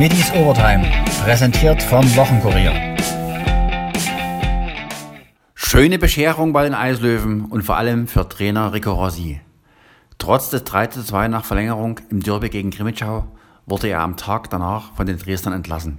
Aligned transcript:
Middies 0.00 0.32
Overtime, 0.32 0.90
präsentiert 1.24 1.82
vom 1.82 2.02
Wochenkurier. 2.16 2.96
Schöne 5.54 5.98
Bescherung 5.98 6.54
bei 6.54 6.64
den 6.64 6.72
Eislöwen 6.72 7.44
und 7.44 7.64
vor 7.64 7.76
allem 7.76 8.06
für 8.08 8.26
Trainer 8.26 8.72
Rico 8.72 8.94
Rossi. 8.94 9.42
Trotz 10.16 10.48
des 10.48 10.64
3:2 10.64 11.28
nach 11.28 11.44
Verlängerung 11.44 12.00
im 12.08 12.22
Derby 12.22 12.48
gegen 12.48 12.70
Grimmitschau 12.70 13.26
wurde 13.66 13.88
er 13.88 14.00
am 14.00 14.16
Tag 14.16 14.48
danach 14.48 14.94
von 14.94 15.04
den 15.04 15.18
Dresdnern 15.18 15.52
entlassen. 15.52 15.98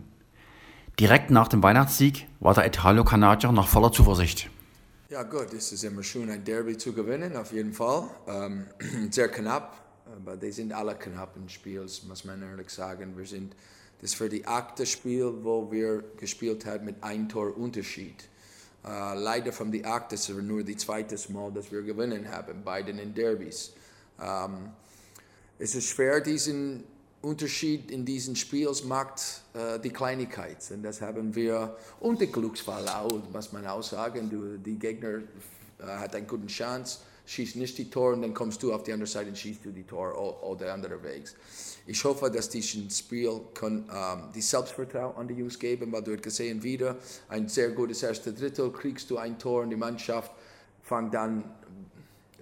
Direkt 0.99 1.29
nach 1.29 1.47
dem 1.47 1.61
Weihnachtssieg 1.61 2.27
war 2.39 2.55
der 2.55 2.65
Italo-Kanadier 2.65 3.51
noch 3.51 3.67
voller 3.67 3.91
Zuversicht. 3.91 4.49
Ja 5.09 5.21
gut, 5.21 5.53
es 5.53 5.71
ist 5.73 5.83
immer 5.83 6.01
schön, 6.01 6.31
ein 6.31 6.43
Derby 6.43 6.75
zu 6.75 6.93
gewinnen, 6.93 7.37
auf 7.37 7.53
jeden 7.53 7.73
Fall. 7.73 8.05
Ähm, 8.27 8.65
sehr 9.11 9.29
knapp, 9.29 9.77
aber 10.07 10.37
die 10.37 10.51
sind 10.51 10.73
alle 10.73 10.95
knapp 10.95 11.35
im 11.35 11.47
Spiel, 11.49 11.85
muss 12.07 12.25
man 12.25 12.41
ehrlich 12.41 12.71
sagen. 12.71 13.15
Wir 13.15 13.27
sind, 13.27 13.55
das 14.01 14.15
für 14.15 14.29
die 14.29 14.45
achte 14.45 14.85
Spiel, 14.85 15.31
wo 15.43 15.71
wir 15.71 16.03
gespielt 16.17 16.65
haben 16.65 16.85
mit 16.85 16.95
ein 17.01 17.29
Tor 17.29 17.55
Unterschied. 17.55 18.27
Uh, 18.83 19.13
leider 19.13 19.53
von 19.53 19.71
die 19.71 19.85
achte 19.85 20.15
ist 20.15 20.27
nur 20.29 20.63
die 20.63 20.75
zweite 20.75 21.15
Mal, 21.31 21.51
dass 21.51 21.71
wir 21.71 21.83
gewinnen 21.83 22.27
haben, 22.31 22.63
beiden 22.63 22.97
in 22.97 23.13
Derbys. 23.13 23.73
Um, 24.17 24.25
ähm, 24.25 24.69
es 25.59 25.75
ist 25.75 25.89
schwer, 25.89 26.19
diesen 26.19 26.83
Unterschied 27.21 27.91
in 27.91 28.03
diesen 28.03 28.35
Spiels 28.35 28.83
macht 28.83 29.43
uh, 29.53 29.77
die 29.77 29.91
Kleinigkeit. 29.91 30.57
Und 30.71 30.81
das 30.81 30.99
haben 30.99 31.35
wir, 31.35 31.77
und 31.99 32.19
der 32.19 32.27
Glücksfall 32.27 32.89
auch, 32.89 33.21
muss 33.31 33.51
man 33.51 33.67
auch 33.67 33.83
sagen. 33.83 34.31
Du, 34.31 34.57
die 34.57 34.79
Gegner 34.79 35.19
uh, 35.19 35.85
hat 35.85 36.15
eine 36.15 36.25
gute 36.25 36.47
Chance 36.47 37.01
schießt 37.25 37.55
nicht 37.55 37.77
die 37.77 37.89
Tor 37.89 38.13
und 38.13 38.21
dann 38.21 38.33
kommst 38.33 38.61
du 38.63 38.73
auf 38.73 38.83
die 38.83 38.93
andere 38.93 39.07
Seite 39.07 39.29
und 39.29 39.37
schießt 39.37 39.63
du 39.65 39.71
die 39.71 39.83
Tor 39.83 40.43
oder 40.43 40.73
andere 40.73 41.01
Wegs. 41.03 41.35
Ich 41.87 42.03
hoffe, 42.03 42.29
dass 42.29 42.49
dieses 42.49 42.97
Spiel 42.97 43.41
kann, 43.53 43.89
ähm, 43.93 44.29
die 44.35 44.41
Selbstvertrauen 44.41 45.15
an 45.15 45.27
die 45.27 45.33
Jungs 45.33 45.57
geben, 45.57 45.91
weil 45.91 46.03
du 46.03 46.13
hast 46.13 46.23
gesehen 46.23 46.61
wieder 46.61 46.97
ein 47.29 47.47
sehr 47.47 47.71
gutes 47.71 48.03
erste 48.03 48.33
Drittel, 48.33 48.71
kriegst 48.71 49.09
du 49.09 49.17
ein 49.17 49.37
Tor 49.39 49.63
und 49.63 49.71
die 49.71 49.75
Mannschaft 49.75 50.31
fängt 50.83 51.13
dann 51.13 51.43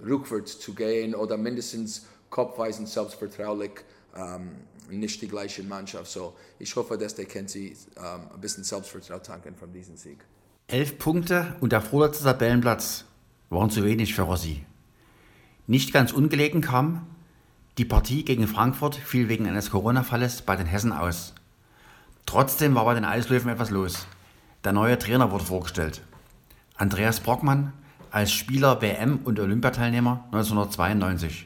rückwärts 0.05 0.59
zu 0.59 0.73
gehen 0.73 1.15
oder 1.15 1.37
mindestens 1.37 2.05
kopfweise 2.29 2.85
selbstvertraulich 2.85 3.71
ähm, 4.15 4.51
nicht 4.89 5.21
die 5.21 5.27
gleiche 5.27 5.63
Mannschaft. 5.63 6.11
So, 6.11 6.33
ich 6.57 6.75
hoffe, 6.75 6.97
dass 6.97 7.15
der 7.15 7.25
kennt 7.25 7.49
sie 7.49 7.75
ähm, 7.97 8.27
ein 8.33 8.41
bisschen 8.41 8.63
Selbstvertrauen 8.63 9.23
tanken 9.23 9.55
von 9.55 9.71
diesem 9.71 9.97
Sieg. 9.97 10.19
Elf 10.67 10.97
Punkte 10.97 11.55
und 11.61 11.71
der 11.71 11.81
vorletzte 11.81 12.23
Tabellenplatz 12.23 13.05
waren 13.49 13.69
zu 13.69 13.83
wenig 13.83 14.13
für 14.13 14.23
Rossi. 14.23 14.65
Nicht 15.69 15.93
ganz 15.93 16.11
ungelegen 16.11 16.61
kam, 16.61 17.05
die 17.77 17.85
Partie 17.85 18.25
gegen 18.25 18.47
Frankfurt 18.47 18.95
fiel 18.95 19.29
wegen 19.29 19.45
eines 19.45 19.69
Corona-Falles 19.69 20.41
bei 20.41 20.55
den 20.55 20.65
Hessen 20.65 20.91
aus. 20.91 21.35
Trotzdem 22.25 22.73
war 22.73 22.85
bei 22.85 22.95
den 22.95 23.05
Eislöwen 23.05 23.51
etwas 23.51 23.69
los. 23.69 24.07
Der 24.63 24.71
neue 24.71 24.97
Trainer 24.97 25.29
wurde 25.29 25.43
vorgestellt. 25.43 26.01
Andreas 26.75 27.19
Brockmann 27.19 27.71
als 28.09 28.31
Spieler 28.31 28.81
WM- 28.81 29.19
und 29.25 29.39
Olympiateilnehmer 29.39 30.23
1992. 30.31 31.45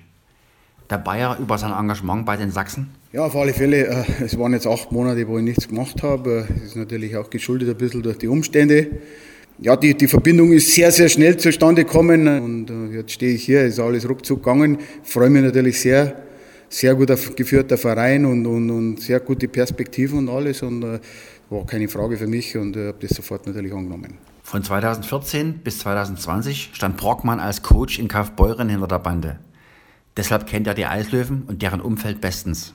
Der 0.90 1.00
Bayer 1.00 1.38
über 1.38 1.58
sein 1.58 1.74
Engagement 1.74 2.26
bei 2.26 2.38
den 2.38 2.50
Sachsen? 2.50 2.96
Ja, 3.12 3.26
auf 3.26 3.36
alle 3.36 3.54
Fälle. 3.54 3.88
Äh, 3.88 4.24
es 4.24 4.40
waren 4.40 4.54
jetzt 4.54 4.68
acht 4.68 4.94
Monate, 4.94 5.28
wo 5.28 5.38
ich 5.38 5.44
nichts 5.44 5.68
gemacht 5.68 6.02
habe. 6.02 6.48
Das 6.48 6.64
ist 6.68 6.76
natürlich 6.78 7.18
auch 7.18 7.30
geschuldet 7.30 7.68
ein 7.68 7.78
bisschen 7.78 8.04
durch 8.04 8.20
die 8.20 8.30
Umstände 8.30 8.90
ja, 9.60 9.76
die, 9.76 9.96
die 9.96 10.08
Verbindung 10.08 10.52
ist 10.52 10.74
sehr, 10.74 10.92
sehr 10.92 11.10
schnell 11.10 11.38
zustande 11.38 11.86
gekommen 11.86 12.28
und 12.28 12.70
äh, 12.70 12.98
jetzt 12.98 13.12
stehe 13.14 13.36
ich 13.36 13.44
hier, 13.44 13.64
ist 13.64 13.80
alles 13.80 14.08
ruckzuck 14.08 14.44
gegangen. 14.44 14.78
Ich 15.04 15.12
freue 15.12 15.30
mich 15.30 15.44
natürlich 15.44 15.80
sehr, 15.80 16.16
sehr 16.70 16.96
gut 16.96 17.12
geführter 17.36 17.78
Verein 17.78 18.26
und, 18.26 18.46
und, 18.46 18.70
und 18.70 19.02
sehr 19.02 19.20
gute 19.20 19.48
Perspektive 19.48 20.16
und 20.16 20.30
alles 20.30 20.62
und 20.62 20.84
äh, 20.84 21.00
war 21.50 21.66
keine 21.66 21.88
Frage 21.88 22.18
für 22.18 22.28
mich 22.28 22.58
und 22.58 22.76
äh, 22.76 22.88
habe 22.88 22.98
das 23.00 23.12
sofort 23.12 23.46
natürlich 23.46 23.74
angenommen. 23.74 24.18
Von 24.44 24.64
2014 24.64 25.60
bis 25.60 25.80
2020 25.80 26.72
stand 26.74 26.98
Brockmann 26.98 27.40
als 27.40 27.62
Coach 27.62 28.00
in 28.00 28.08
Kaufbeuren 28.08 28.70
hinter 28.70 28.88
der 28.88 29.00
Bande. 29.00 29.40
Deshalb 30.18 30.48
kennt 30.48 30.68
er 30.68 30.74
die 30.74 30.86
Eislöwen 30.86 31.44
und 31.48 31.62
deren 31.62 31.82
Umfeld 31.82 32.22
bestens. 32.22 32.74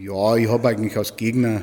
Ja, 0.00 0.36
ich 0.36 0.48
habe 0.48 0.68
eigentlich 0.68 0.96
als 0.96 1.16
Gegner 1.16 1.62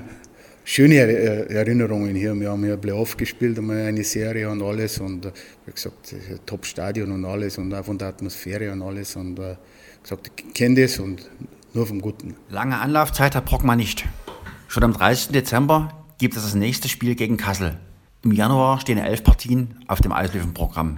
schöne 0.64 0.96
Erinnerungen 0.96 2.16
hier. 2.16 2.34
Wir 2.36 2.52
haben 2.52 2.64
hier 2.64 2.78
Playoff 2.78 3.18
gespielt, 3.18 3.58
einmal 3.58 3.86
eine 3.86 4.04
Serie 4.04 4.50
und 4.50 4.62
alles 4.62 5.00
und 5.00 5.26
äh, 5.26 5.32
wie 5.66 5.72
gesagt, 5.72 6.16
Top-Stadion 6.46 7.12
und 7.12 7.26
alles 7.26 7.58
und 7.58 7.74
auch 7.74 7.86
von 7.86 7.98
der 7.98 8.10
Atmosphäre 8.10 8.72
und 8.72 8.82
alles 8.82 9.16
und 9.16 9.40
äh, 9.40 9.56
gesagt, 10.02 10.32
ich 10.36 10.54
kenne 10.54 10.82
das 10.82 11.00
und 11.00 11.30
nur 11.74 11.88
vom 11.88 12.02
Guten. 12.02 12.36
Lange 12.50 12.80
Anlaufzeit 12.80 13.36
hat 13.36 13.46
Brockmann 13.46 13.78
nicht. 13.78 14.06
Schon 14.68 14.84
am 14.84 14.94
30. 14.94 15.30
Dezember 15.32 16.06
gibt 16.18 16.36
es 16.36 16.44
das 16.44 16.56
nächste 16.56 16.88
Spiel 16.88 17.16
gegen 17.16 17.38
Kassel. 17.38 17.78
Im 18.24 18.32
Januar 18.32 18.80
stehen 18.80 18.98
elf 18.98 19.24
Partien 19.24 19.76
auf 19.88 20.02
dem 20.02 20.12
Eislöwenprogramm. 20.12 20.98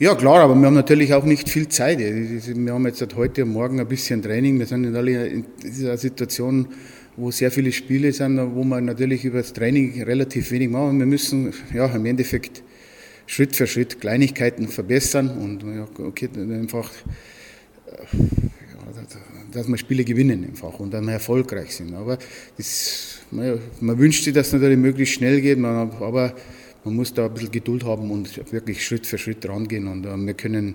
Ja, 0.00 0.14
klar, 0.14 0.42
aber 0.42 0.54
wir 0.54 0.66
haben 0.66 0.74
natürlich 0.74 1.12
auch 1.14 1.24
nicht 1.24 1.48
viel 1.48 1.68
Zeit. 1.68 1.98
Wir 1.98 2.72
haben 2.72 2.86
jetzt 2.86 3.04
heute 3.16 3.42
und 3.42 3.52
morgen 3.52 3.80
ein 3.80 3.88
bisschen 3.88 4.22
Training. 4.22 4.58
Wir 4.58 4.66
sind 4.66 4.84
in 4.84 5.46
dieser 5.60 5.96
Situation, 5.96 6.68
wo 7.18 7.30
sehr 7.30 7.50
viele 7.50 7.72
Spiele 7.72 8.12
sind, 8.12 8.38
wo 8.54 8.62
man 8.64 8.84
natürlich 8.84 9.24
über 9.24 9.38
das 9.38 9.52
Training 9.52 10.02
relativ 10.02 10.50
wenig 10.52 10.70
machen. 10.70 10.98
Wir 10.98 11.06
müssen 11.06 11.52
ja, 11.74 11.86
im 11.86 12.06
Endeffekt 12.06 12.62
Schritt 13.26 13.56
für 13.56 13.66
Schritt 13.66 14.00
Kleinigkeiten 14.00 14.68
verbessern 14.68 15.28
und 15.28 15.62
ja, 15.62 15.86
okay, 15.98 16.28
einfach, 16.36 16.90
ja, 17.92 19.02
dass 19.52 19.68
wir 19.68 19.76
Spiele 19.76 20.04
gewinnen 20.04 20.44
einfach 20.44 20.78
und 20.78 20.94
dann 20.94 21.08
erfolgreich 21.08 21.74
sind. 21.74 21.94
Aber 21.94 22.18
das, 22.56 23.18
man, 23.30 23.58
man 23.80 23.98
wünscht 23.98 24.24
sich, 24.24 24.32
dass 24.32 24.46
es 24.48 24.52
natürlich 24.52 24.78
möglichst 24.78 25.14
schnell 25.14 25.40
geht, 25.40 25.58
man, 25.58 25.90
aber 26.00 26.34
man 26.84 26.94
muss 26.94 27.12
da 27.12 27.26
ein 27.26 27.34
bisschen 27.34 27.50
Geduld 27.50 27.84
haben 27.84 28.10
und 28.10 28.52
wirklich 28.52 28.84
Schritt 28.84 29.06
für 29.06 29.18
Schritt 29.18 29.46
rangehen. 29.48 29.88
Und 29.88 30.06
uh, 30.06 30.16
wir 30.16 30.34
können 30.34 30.74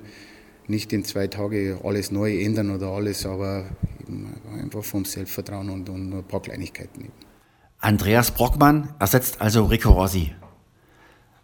nicht 0.68 0.94
in 0.94 1.04
zwei 1.04 1.28
Tagen 1.28 1.80
alles 1.84 2.12
neu 2.12 2.38
ändern 2.40 2.72
oder 2.72 2.88
alles, 2.88 3.26
aber 3.26 3.66
einfach 4.62 4.84
vom 4.84 5.06
Selbstvertrauen 5.06 5.70
und, 5.70 5.90
und 5.90 6.14
ein 6.14 6.24
paar 6.24 6.42
Kleinigkeiten. 6.42 7.12
Andreas 7.80 8.32
Brockmann 8.32 8.90
ersetzt 9.00 9.42
also 9.42 9.66
Rico 9.66 9.92
Rossi. 9.92 10.34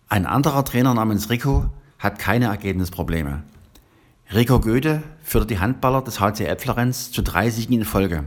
Ein 0.08 0.26
anderer 0.26 0.64
Trainer 0.64 0.94
namens 0.94 1.30
Rico 1.30 1.70
hat 2.00 2.18
keine 2.18 2.46
Ergebnisprobleme. 2.46 3.44
Rico 4.34 4.60
Goethe 4.60 5.04
führte 5.22 5.48
die 5.48 5.60
Handballer 5.60 6.02
des 6.02 6.20
HCL 6.20 6.58
Florenz 6.58 7.12
zu 7.12 7.22
drei 7.22 7.50
Siegen 7.50 7.76
in 7.76 7.86
Folge. 7.86 8.26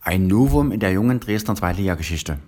Ein 0.00 0.26
Novum 0.26 0.72
in 0.72 0.80
der 0.80 0.92
jungen 0.92 1.20
Dresdner 1.20 1.54
Zweitliga-Geschichte. 1.54 2.38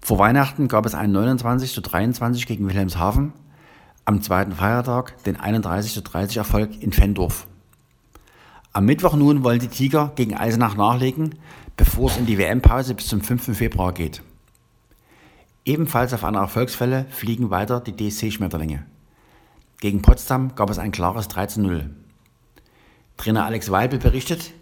Vor 0.00 0.18
Weihnachten 0.18 0.68
gab 0.68 0.86
es 0.86 0.94
einen 0.94 1.12
29 1.12 1.72
zu 1.72 1.80
23 1.80 2.46
gegen 2.46 2.68
Wilhelmshaven, 2.68 3.32
am 4.06 4.22
zweiten 4.22 4.52
Feiertag 4.52 5.22
den 5.24 5.38
31 5.38 5.92
zu 5.92 6.00
30 6.00 6.38
Erfolg 6.38 6.80
in 6.80 6.92
Fendorf. 6.92 7.46
Am 8.72 8.86
Mittwoch 8.86 9.14
nun 9.14 9.42
wollen 9.42 9.58
die 9.58 9.68
Tiger 9.68 10.12
gegen 10.14 10.34
Eisenach 10.34 10.76
nachlegen, 10.76 11.34
bevor 11.76 12.10
es 12.10 12.16
in 12.16 12.24
die 12.24 12.38
WM-Pause 12.38 12.94
bis 12.94 13.08
zum 13.08 13.20
5. 13.20 13.56
Februar 13.56 13.92
geht. 13.92 14.22
Ebenfalls 15.64 16.14
auf 16.14 16.24
einer 16.24 16.38
Erfolgsfälle 16.38 17.06
fliegen 17.10 17.50
weiter 17.50 17.80
die 17.80 17.92
DSC-Schmetterlinge. 17.92 18.84
Gegen 19.80 20.02
Potsdam 20.02 20.54
gab 20.54 20.70
es 20.70 20.78
ein 20.78 20.92
klares 20.92 21.26
3 21.28 21.46
zu 21.46 21.60
0. 21.60 21.90
Trainer 23.16 23.44
Alex 23.44 23.70
Weibel 23.70 23.98
berichtet, 23.98 24.52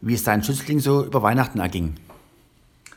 wie 0.00 0.14
es 0.14 0.24
seinen 0.24 0.42
Schützling 0.42 0.80
so 0.80 1.04
über 1.04 1.22
Weihnachten 1.22 1.58
erging. 1.58 1.94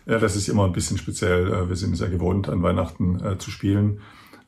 Ja, 0.06 0.20
das 0.20 0.38
ist 0.38 0.48
immer 0.48 0.66
ein 0.66 0.72
bisschen 0.72 0.98
speziell. 0.98 1.52
Äh, 1.52 1.70
wir 1.70 1.76
sind 1.76 1.96
sehr 1.98 2.10
gewohnt, 2.10 2.48
an 2.48 2.64
Weihnachten 2.64 3.20
äh, 3.20 3.38
zu 3.38 3.52
spielen. 3.52 4.00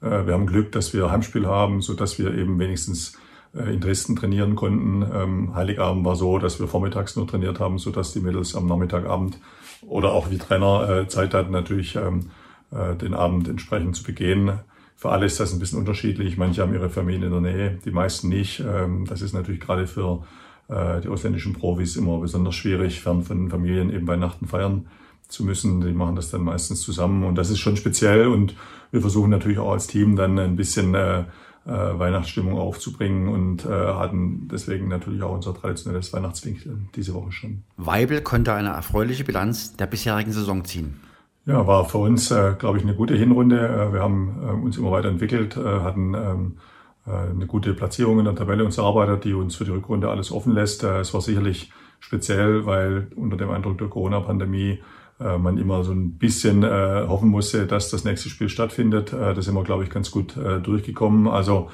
Äh, 0.02 0.26
wir 0.26 0.34
haben 0.34 0.48
Glück, 0.48 0.72
dass 0.72 0.94
wir 0.94 1.12
Heimspiel 1.12 1.48
haben, 1.48 1.82
so 1.82 1.94
dass 1.94 2.20
wir 2.20 2.34
eben 2.34 2.60
wenigstens 2.60 3.14
äh, 3.56 3.74
in 3.74 3.80
Dresden 3.80 4.16
trainieren 4.16 4.56
konnten. 4.56 5.06
Ähm, 5.14 5.56
Heiligabend 5.56 6.06
war 6.06 6.16
so, 6.16 6.38
dass 6.38 6.60
wir 6.60 6.68
vormittags 6.68 7.16
nur 7.16 7.28
trainiert 7.28 7.60
haben, 7.60 7.78
so 7.78 7.92
dass 7.92 8.14
die 8.14 8.20
Mädels 8.20 8.56
am 8.56 8.68
Nachmittagabend 8.68 9.40
oder 9.82 10.12
auch 10.14 10.30
wie 10.30 10.38
Trainer 10.38 10.90
äh, 10.90 11.08
Zeit 11.08 11.34
hatten, 11.34 11.52
natürlich 11.52 11.96
ähm, 11.96 12.32
äh, 12.72 12.96
den 12.96 13.14
Abend 13.14 13.48
entsprechend 13.48 13.96
zu 13.96 14.04
begehen. 14.04 14.60
Für 14.96 15.10
alle 15.10 15.26
ist 15.26 15.40
das 15.40 15.54
ein 15.54 15.60
bisschen 15.60 15.80
unterschiedlich. 15.80 16.38
Manche 16.38 16.62
haben 16.62 16.74
ihre 16.74 16.90
Familie 16.90 17.28
in 17.28 17.32
der 17.32 17.42
Nähe, 17.42 17.80
die 17.86 17.92
meisten 17.92 18.28
nicht. 18.28 18.60
Ähm, 18.60 19.06
das 19.08 19.22
ist 19.22 19.34
natürlich 19.34 19.62
gerade 19.62 19.88
für 19.88 20.24
die 20.72 21.08
ausländischen 21.08 21.54
Profis 21.54 21.96
immer 21.96 22.20
besonders 22.20 22.54
schwierig, 22.54 23.02
fern 23.02 23.24
von 23.24 23.50
Familien 23.50 23.92
eben 23.92 24.06
Weihnachten 24.06 24.46
feiern 24.46 24.86
zu 25.30 25.46
müssen. 25.46 25.82
Die 25.82 25.94
machen 25.94 26.16
das 26.16 26.32
dann 26.32 26.42
meistens 26.42 26.82
zusammen 26.82 27.24
und 27.24 27.36
das 27.36 27.50
ist 27.50 27.60
schon 27.60 27.78
speziell 27.78 28.28
und 28.28 28.56
wir 28.92 29.02
versuchen 29.02 29.30
natürlich 29.30 29.60
auch 29.60 29.72
als 29.72 29.88
Team 29.88 30.16
dann 30.16 30.38
ein 30.38 30.56
bisschen 30.56 30.96
äh, 30.96 31.20
äh, 31.66 31.72
Weihnachtsstimmung 32.00 32.58
aufzubringen 32.58 33.28
und 33.30 33.66
äh, 33.66 33.70
hatten 33.70 34.48
deswegen 34.52 34.88
natürlich 34.88 35.22
auch 35.22 35.34
unser 35.34 35.54
traditionelles 35.54 36.12
Weihnachtswinkel 36.12 36.78
diese 36.96 37.14
Woche 37.14 37.32
schon. 37.32 37.64
Weibel 37.78 38.22
konnte 38.22 38.54
eine 38.54 38.70
erfreuliche 38.70 39.24
Bilanz 39.24 39.76
der 39.76 39.86
bisherigen 39.86 40.32
Saison 40.32 40.66
ziehen. 40.66 41.00
Ja, 41.46 41.66
war 41.66 41.86
für 41.86 42.00
uns, 42.00 42.32
äh, 42.32 42.54
glaube 42.58 42.78
ich, 42.78 42.84
eine 42.84 42.96
gute 42.96 43.16
Hinrunde. 43.16 43.68
Äh, 43.68 43.94
wir 43.94 44.02
haben 44.02 44.36
äh, 44.42 44.52
uns 44.52 44.78
immer 44.78 44.92
weiterentwickelt, 44.92 45.58
äh, 45.58 45.64
hatten 45.82 46.14
ähm, 46.16 46.58
äh, 47.06 47.12
eine 47.12 47.46
gute 47.46 47.74
Platzierung 47.74 48.20
in 48.20 48.26
der 48.26 48.36
Tabelle 48.36 48.66
uns 48.66 48.78
erarbeitet, 48.78 49.26
die 49.26 49.34
uns 49.34 49.56
für 49.56 49.66
die 49.66 49.72
Rückrunde 49.72 50.10
alles 50.10 50.32
offen 50.32 50.54
lässt. 50.54 50.84
Äh, 50.84 51.00
es 51.00 51.14
war 51.14 51.22
sicherlich 51.22 51.72
speziell, 52.00 52.66
weil 52.66 53.08
unter 53.16 53.38
dem 53.38 53.50
Eindruck 53.52 53.78
der 53.78 53.88
Corona-Pandemie 53.88 54.80
man 55.20 55.58
immer 55.58 55.84
so 55.84 55.92
ein 55.92 56.18
bisschen 56.18 56.64
äh, 56.64 57.06
hoffen 57.08 57.30
musste, 57.30 57.68
dass 57.68 57.90
das 57.90 58.04
nächste 58.06 58.30
Spiel 58.30 58.50
stattfindet. 58.50 59.14
Äh, 59.14 59.34
das 59.34 59.46
sind 59.46 59.54
wir, 59.56 59.64
glaube 59.64 59.84
ich, 59.84 59.90
ganz 59.90 60.12
gut 60.12 60.38
äh, 60.38 60.60
durchgekommen. 60.60 61.28
Also 61.28 61.70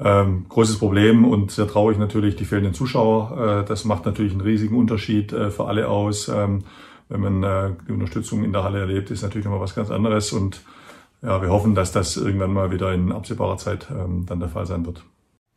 ähm, 0.00 0.46
großes 0.48 0.78
Problem 0.78 1.24
und 1.24 1.50
sehr 1.50 1.68
traurig 1.68 1.98
natürlich 1.98 2.36
die 2.36 2.44
fehlenden 2.44 2.74
Zuschauer. 2.74 3.62
Äh, 3.62 3.64
das 3.64 3.84
macht 3.84 4.06
natürlich 4.06 4.32
einen 4.32 4.40
riesigen 4.40 4.76
Unterschied 4.76 5.32
äh, 5.32 5.50
für 5.50 5.66
alle 5.66 5.88
aus. 5.88 6.28
Ähm, 6.28 6.64
wenn 7.08 7.20
man 7.20 7.42
äh, 7.42 7.70
die 7.86 7.92
Unterstützung 7.92 8.44
in 8.44 8.52
der 8.52 8.64
Halle 8.64 8.80
erlebt, 8.80 9.10
ist 9.10 9.22
natürlich 9.22 9.44
nochmal 9.44 9.60
was 9.60 9.74
ganz 9.74 9.90
anderes. 9.90 10.32
Und 10.32 10.62
ja, 11.22 11.40
wir 11.40 11.48
hoffen, 11.48 11.74
dass 11.74 11.92
das 11.92 12.16
irgendwann 12.16 12.52
mal 12.52 12.70
wieder 12.70 12.92
in 12.92 13.12
absehbarer 13.12 13.56
Zeit 13.56 13.88
ähm, 13.90 14.24
dann 14.26 14.40
der 14.40 14.48
Fall 14.48 14.66
sein 14.66 14.84
wird. 14.84 15.04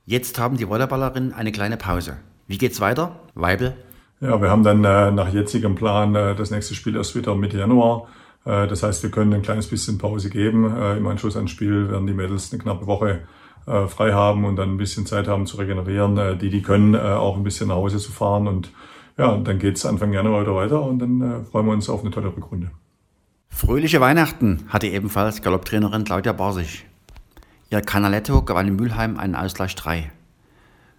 Jetzt 0.05 0.39
haben 0.39 0.57
die 0.57 0.69
Volleyballerinnen 0.69 1.33
eine 1.33 1.51
kleine 1.51 1.77
Pause. 1.77 2.17
Wie 2.47 2.57
geht's 2.57 2.79
weiter? 2.79 3.19
Weibel? 3.35 3.75
Ja, 4.19 4.41
wir 4.41 4.49
haben 4.49 4.63
dann 4.63 4.83
äh, 4.83 5.11
nach 5.11 5.29
jetzigem 5.29 5.75
Plan 5.75 6.15
äh, 6.15 6.35
das 6.35 6.49
nächste 6.49 6.73
Spiel 6.73 6.95
erst 6.95 7.15
wieder 7.15 7.35
Mitte 7.35 7.59
Januar. 7.59 8.07
Äh, 8.45 8.67
das 8.67 8.81
heißt, 8.81 9.03
wir 9.03 9.11
können 9.11 9.33
ein 9.33 9.43
kleines 9.43 9.67
bisschen 9.67 9.97
Pause 9.99 10.29
geben. 10.29 10.75
Äh, 10.75 10.97
Im 10.97 11.07
Anschluss 11.07 11.35
ans 11.35 11.51
Spiel 11.51 11.91
werden 11.91 12.07
die 12.07 12.13
Mädels 12.13 12.51
eine 12.51 12.61
knappe 12.61 12.87
Woche 12.87 13.21
äh, 13.67 13.85
frei 13.87 14.13
haben 14.13 14.45
und 14.45 14.55
dann 14.55 14.69
ein 14.71 14.77
bisschen 14.77 15.05
Zeit 15.05 15.27
haben 15.27 15.45
zu 15.45 15.57
regenerieren. 15.57 16.17
Äh, 16.17 16.37
die, 16.37 16.49
die 16.49 16.63
können, 16.63 16.95
äh, 16.95 16.97
auch 16.97 17.37
ein 17.37 17.43
bisschen 17.43 17.67
nach 17.67 17.75
Hause 17.75 17.99
zu 17.99 18.11
fahren. 18.11 18.47
Und 18.47 18.71
ja, 19.17 19.37
dann 19.37 19.59
geht's 19.59 19.85
Anfang 19.85 20.13
Januar 20.13 20.41
wieder 20.41 20.55
weiter 20.55 20.81
und 20.81 20.99
dann 20.99 21.21
äh, 21.21 21.43
freuen 21.43 21.67
wir 21.67 21.73
uns 21.73 21.89
auf 21.89 22.01
eine 22.01 22.09
tolle 22.09 22.27
Rückrunde. 22.27 22.71
Fröhliche 23.49 24.01
Weihnachten 24.01 24.65
hatte 24.69 24.87
ebenfalls 24.87 25.41
Galopptrainerin 25.41 26.03
Claudia 26.03 26.33
Barsich. 26.33 26.85
Ihr 27.69 27.81
Canaletto 27.81 28.41
gewann 28.43 28.67
in 28.67 28.75
Mülheim 28.75 29.17
einen 29.17 29.35
Ausgleich 29.35 29.75
3. 29.75 30.11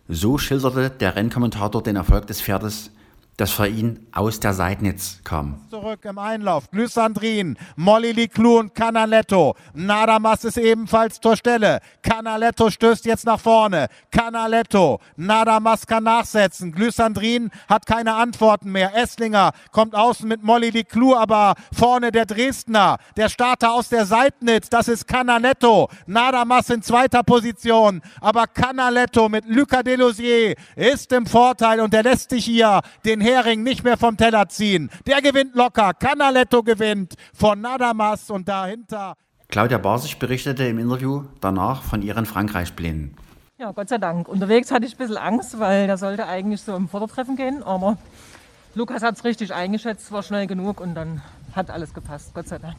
So 0.08 0.38
schilderte 0.38 0.90
der 0.90 1.16
Rennkommentator 1.16 1.82
den 1.82 1.96
Erfolg 1.96 2.26
des 2.26 2.42
Pferdes 2.42 2.90
das 3.38 3.52
für 3.52 3.68
ihn 3.68 4.06
aus 4.12 4.40
der 4.40 4.52
Seitnitz 4.52 5.20
kam. 5.22 5.64
Zurück 5.70 6.00
im 6.04 6.18
Einlauf. 6.18 6.70
Glysandrin, 6.72 7.56
Molly 7.76 8.10
Liclou 8.10 8.58
und 8.58 8.74
Canaletto. 8.74 9.54
Nadamas 9.74 10.44
ist 10.44 10.58
ebenfalls 10.58 11.20
zur 11.20 11.36
Stelle. 11.36 11.78
Canaletto 12.02 12.68
stößt 12.68 13.04
jetzt 13.04 13.24
nach 13.24 13.38
vorne. 13.38 13.86
Canaletto, 14.10 14.98
Nadamas 15.16 15.86
kann 15.86 16.02
nachsetzen. 16.02 16.72
Glysandrin 16.72 17.50
hat 17.68 17.86
keine 17.86 18.14
Antworten 18.14 18.72
mehr. 18.72 18.96
Esslinger 18.96 19.52
kommt 19.70 19.94
außen 19.94 20.26
mit 20.26 20.42
Molly 20.42 20.70
Liclou, 20.70 21.14
aber 21.14 21.54
vorne 21.72 22.10
der 22.10 22.26
Dresdner. 22.26 22.98
Der 23.16 23.28
Starter 23.28 23.72
aus 23.72 23.88
der 23.88 24.04
Seitnitz, 24.04 24.68
das 24.68 24.88
ist 24.88 25.06
Canaletto. 25.06 25.88
Nadamas 26.06 26.70
in 26.70 26.82
zweiter 26.82 27.22
Position, 27.22 28.02
aber 28.20 28.48
Canaletto 28.48 29.28
mit 29.28 29.44
Luca 29.46 29.84
Delosier 29.84 30.56
ist 30.74 31.12
im 31.12 31.24
Vorteil 31.24 31.78
und 31.78 31.92
der 31.92 32.02
lässt 32.02 32.30
sich 32.30 32.44
hier 32.44 32.80
den 33.04 33.27
Hering 33.28 33.62
nicht 33.62 33.84
mehr 33.84 33.96
vom 33.96 34.16
Teller 34.16 34.48
ziehen. 34.48 34.90
Der 35.06 35.20
gewinnt 35.20 35.54
locker. 35.54 35.92
Canaletto 35.94 36.62
gewinnt 36.62 37.14
von 37.34 37.60
Nadamas 37.60 38.30
und 38.30 38.48
dahinter. 38.48 39.14
Claudia 39.48 39.78
Barsich 39.78 40.18
berichtete 40.18 40.64
im 40.64 40.78
Interview 40.78 41.24
danach 41.40 41.82
von 41.82 42.02
ihren 42.02 42.26
Frankreich-Plänen. 42.26 43.14
Ja, 43.58 43.72
Gott 43.72 43.88
sei 43.88 43.98
Dank. 43.98 44.28
Unterwegs 44.28 44.70
hatte 44.70 44.86
ich 44.86 44.94
ein 44.94 44.98
bisschen 44.98 45.16
Angst, 45.16 45.58
weil 45.58 45.86
der 45.86 45.96
sollte 45.96 46.26
eigentlich 46.26 46.62
so 46.62 46.76
im 46.76 46.88
Vordertreffen 46.88 47.36
gehen. 47.36 47.62
Aber 47.62 47.98
Lukas 48.74 49.02
hat 49.02 49.16
es 49.16 49.24
richtig 49.24 49.52
eingeschätzt, 49.52 50.12
war 50.12 50.22
schnell 50.22 50.46
genug 50.46 50.80
und 50.80 50.94
dann 50.94 51.22
hat 51.54 51.70
alles 51.70 51.92
gepasst. 51.92 52.32
Gott 52.34 52.48
sei 52.48 52.58
Dank. 52.58 52.76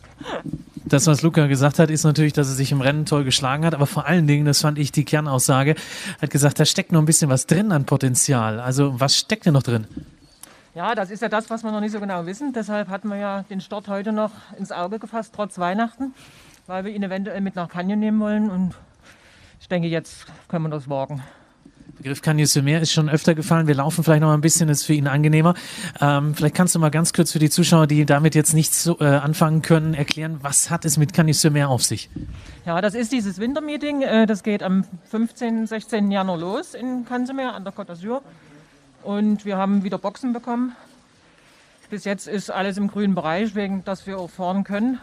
Das, 0.85 1.05
was 1.05 1.21
Luca 1.21 1.47
gesagt 1.47 1.79
hat, 1.79 1.89
ist 1.89 2.03
natürlich, 2.03 2.33
dass 2.33 2.47
er 2.47 2.55
sich 2.55 2.71
im 2.71 2.81
Rennen 2.81 3.05
toll 3.05 3.23
geschlagen 3.23 3.65
hat, 3.65 3.75
aber 3.75 3.85
vor 3.85 4.05
allen 4.05 4.25
Dingen, 4.25 4.45
das 4.45 4.61
fand 4.61 4.79
ich 4.79 4.91
die 4.91 5.05
Kernaussage, 5.05 5.75
hat 6.21 6.29
gesagt, 6.29 6.59
da 6.59 6.65
steckt 6.65 6.91
noch 6.91 6.99
ein 7.01 7.05
bisschen 7.05 7.29
was 7.29 7.45
drin 7.45 7.71
an 7.71 7.85
Potenzial. 7.85 8.59
Also 8.59 8.99
was 8.99 9.17
steckt 9.17 9.45
denn 9.45 9.53
noch 9.53 9.63
drin? 9.63 9.87
Ja, 10.79 10.95
das 10.95 11.11
ist 11.11 11.21
ja 11.21 11.27
das, 11.27 11.49
was 11.49 11.61
wir 11.65 11.73
noch 11.73 11.81
nicht 11.81 11.91
so 11.91 11.99
genau 11.99 12.25
wissen. 12.25 12.53
Deshalb 12.53 12.87
hatten 12.87 13.09
wir 13.09 13.17
ja 13.17 13.43
den 13.49 13.59
Start 13.59 13.89
heute 13.89 14.13
noch 14.13 14.31
ins 14.57 14.71
Auge 14.71 14.97
gefasst, 14.97 15.33
trotz 15.35 15.59
Weihnachten, 15.59 16.13
weil 16.67 16.85
wir 16.85 16.93
ihn 16.93 17.03
eventuell 17.03 17.41
mit 17.41 17.57
nach 17.57 17.67
Canyon 17.67 17.99
nehmen 17.99 18.21
wollen. 18.21 18.49
Und 18.49 18.75
ich 19.59 19.67
denke, 19.67 19.89
jetzt 19.89 20.25
können 20.47 20.63
wir 20.63 20.69
das 20.69 20.89
wagen. 20.89 21.21
Begriff 21.97 22.21
Canyon 22.21 22.47
Meer 22.63 22.79
ist 22.79 22.93
schon 22.93 23.09
öfter 23.09 23.35
gefallen. 23.35 23.67
Wir 23.67 23.75
laufen 23.75 24.05
vielleicht 24.05 24.21
noch 24.21 24.31
ein 24.31 24.39
bisschen, 24.39 24.69
ist 24.69 24.85
für 24.85 24.93
ihn 24.93 25.07
angenehmer. 25.07 25.53
Ähm, 25.99 26.33
vielleicht 26.33 26.55
kannst 26.55 26.75
du 26.75 26.79
mal 26.79 26.91
ganz 26.91 27.11
kurz 27.11 27.33
für 27.33 27.39
die 27.39 27.49
Zuschauer, 27.49 27.85
die 27.85 28.05
damit 28.05 28.33
jetzt 28.33 28.53
nichts 28.53 28.81
so, 28.81 29.01
äh, 29.01 29.03
anfangen 29.03 29.61
können, 29.61 29.93
erklären, 29.93 30.37
was 30.43 30.69
hat 30.69 30.85
es 30.85 30.95
mit 30.95 31.11
Canyon 31.13 31.51
Meer 31.51 31.67
auf 31.67 31.83
sich? 31.83 32.09
Ja, 32.65 32.79
das 32.79 32.95
ist 32.95 33.11
dieses 33.11 33.37
Wintermeeting. 33.37 34.01
Äh, 34.03 34.27
das 34.27 34.43
geht 34.43 34.63
am 34.63 34.85
15. 35.11 35.67
16. 35.67 36.09
Januar 36.09 36.37
los 36.37 36.73
in 36.73 37.03
Cansemer 37.03 37.53
an 37.53 37.65
der 37.65 37.73
Côte 37.73 37.91
d'Azur. 37.91 38.21
Und 39.03 39.45
wir 39.45 39.57
haben 39.57 39.83
wieder 39.83 39.97
Boxen 39.97 40.33
bekommen. 40.33 40.75
Bis 41.89 42.05
jetzt 42.05 42.27
ist 42.27 42.51
alles 42.51 42.77
im 42.77 42.87
grünen 42.87 43.15
Bereich, 43.15 43.55
wegen 43.55 43.83
dass 43.83 44.05
wir 44.05 44.19
auch 44.19 44.29
fahren 44.29 44.63
können. 44.63 44.99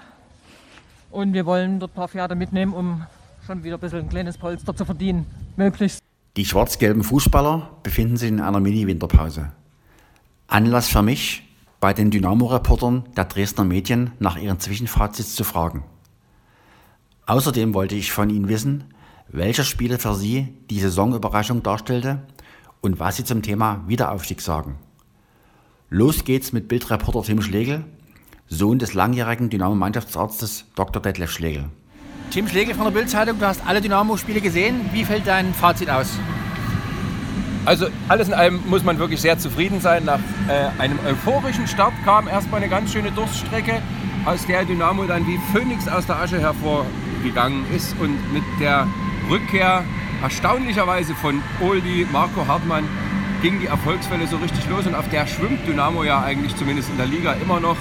Und 1.11 1.33
wir 1.33 1.47
wollen 1.47 1.81
dort 1.81 1.93
ein 1.93 1.95
paar 1.95 2.09
Pferde 2.09 2.35
mitnehmen, 2.35 2.75
um 2.75 3.07
schon 3.47 3.65
wieder 3.65 3.77
ein 3.77 3.81
bisschen 3.81 4.01
ein 4.01 4.09
kleines 4.09 4.39
Polster 4.39 4.75
zu 4.75 4.85
verdienen, 4.85 5.27
möglichst. 5.57 6.01
Die 6.37 6.45
schwarz-gelben 6.45 7.03
Fußballer 7.03 7.71
befinden 7.83 8.17
sich 8.17 8.29
in 8.29 8.41
einer 8.41 8.61
Mini-Winterpause. 8.61 9.53
Anlass 10.49 10.89
für 10.89 11.03
mich, 11.03 11.43
bei 11.81 11.93
den 11.93 12.11
Dynamo-Reportern 12.11 13.05
der 13.17 13.25
Dresdner 13.25 13.65
Medien 13.65 14.13
nach 14.19 14.37
ihren 14.37 14.61
Zwischenfazits 14.61 15.35
zu 15.35 15.45
fragen. 15.45 15.85
Außerdem 17.27 17.75
wollte 17.75 17.95
ich 17.95 18.13
von 18.13 18.31
ihnen 18.31 18.49
wissen, 18.49 18.85
welcher 19.29 19.65
Spieler 19.65 19.99
für 19.99 20.15
sie 20.15 20.55
die 20.71 20.79
Saisonüberraschung 20.79 21.63
darstellte 21.63 22.23
und 22.81 22.99
was 23.00 23.17
sie 23.17 23.25
zum 23.25 23.43
Thema 23.43 23.84
Wiederaufstieg 23.87 24.40
sagen. 24.40 24.78
Los 25.88 26.25
geht's 26.25 26.52
mit 26.52 26.69
Bildreporter 26.69 27.23
Tim 27.23 27.43
Schlegel, 27.43 27.84
Sohn 28.49 28.78
des 28.78 28.94
langjährigen 28.94 29.50
Dynamo-Mannschaftsarztes 29.50 30.64
Dr. 30.75 31.00
Detlef 31.02 31.31
Schlegel. 31.31 31.67
Tim 32.31 32.49
Schlegel 32.49 32.75
von 32.75 32.84
der 32.84 32.90
Bildzeitung, 32.90 33.38
du 33.38 33.46
hast 33.46 33.61
alle 33.67 33.81
Dynamo-Spiele 33.81 34.40
gesehen. 34.40 34.81
Wie 34.93 35.05
fällt 35.05 35.26
dein 35.26 35.55
Fazit 35.55 35.88
aus? 35.88 36.08
Also 37.64 37.87
alles 38.08 38.28
in 38.28 38.34
allem 38.34 38.61
muss 38.69 38.84
man 38.84 38.99
wirklich 38.99 39.20
sehr 39.20 39.38
zufrieden 39.38 39.81
sein. 39.81 40.05
Nach 40.05 40.20
äh, 40.49 40.81
einem 40.81 40.99
euphorischen 41.06 41.67
Start 41.67 41.93
kam 42.05 42.28
erstmal 42.28 42.61
eine 42.61 42.70
ganz 42.70 42.93
schöne 42.93 43.11
Durststrecke, 43.11 43.82
aus 44.25 44.44
der 44.46 44.64
Dynamo 44.64 45.05
dann 45.05 45.26
wie 45.26 45.38
Phönix 45.52 45.88
aus 45.88 46.06
der 46.06 46.17
Asche 46.17 46.40
hervorgegangen 46.40 47.64
ist 47.75 47.96
und 48.00 48.32
mit 48.32 48.44
der 48.61 48.87
Rückkehr 49.28 49.84
erstaunlicherweise 50.23 51.15
von 51.15 51.43
Oldie, 51.61 52.07
Marco 52.11 52.47
Hartmann 52.47 52.85
ging 53.43 53.61
die 53.61 53.67
Erfolgswelle 53.67 54.26
so 54.26 54.37
richtig 54.38 54.69
los 54.69 54.87
und 54.87 54.95
auf 54.95 55.09
der 55.09 55.26
schwimmt 55.26 55.67
Dynamo 55.67 56.05
ja 56.05 56.23
eigentlich 56.23 56.57
zumindest 56.57 56.90
in 56.90 56.97
der 56.97 57.07
Liga 57.07 57.33
immer 57.35 57.61
noch. 57.61 57.76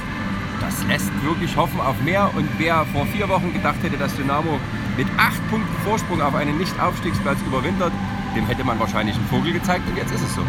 Das 0.62 0.86
lässt 0.88 1.12
wirklich 1.24 1.55
hoffen 1.55 1.79
auf 1.79 2.00
mehr 2.01 2.29
und 2.36 2.48
wer 2.57 2.86
vor 2.93 3.05
vier 3.07 3.29
Wochen 3.29 3.53
gedacht 3.53 3.77
hätte, 3.83 3.98
dass 3.98 4.15
Dynamo 4.15 4.59
mit 4.98 5.07
acht 5.17 5.50
Punkten 5.50 5.75
Vorsprung 5.83 6.21
auf 6.21 6.36
einen 6.36 6.57
Nicht-Aufstiegsplatz 6.57 7.39
überwintert, 7.45 7.91
dem 8.36 8.45
hätte 8.48 8.63
man 8.63 8.79
wahrscheinlich 8.79 9.15
einen 9.15 9.27
Vogel 9.27 9.53
gezeigt 9.53 9.88
und 9.89 9.98
jetzt 9.98 10.13
ist 10.13 10.21
es 10.21 10.36
so. 10.36 10.41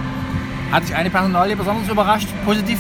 Hat 0.71 0.83
dich 0.85 0.95
eine 0.95 1.11
Personalie 1.11 1.57
besonders 1.57 1.89
überrascht, 1.89 2.29
positiv? 2.45 2.79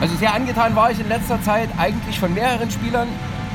Also 0.00 0.14
sehr 0.16 0.32
angetan 0.32 0.76
war 0.76 0.90
ich 0.90 1.00
in 1.00 1.08
letzter 1.08 1.42
Zeit 1.42 1.68
eigentlich 1.76 2.18
von 2.20 2.32
mehreren 2.32 2.70
Spielern, 2.70 3.08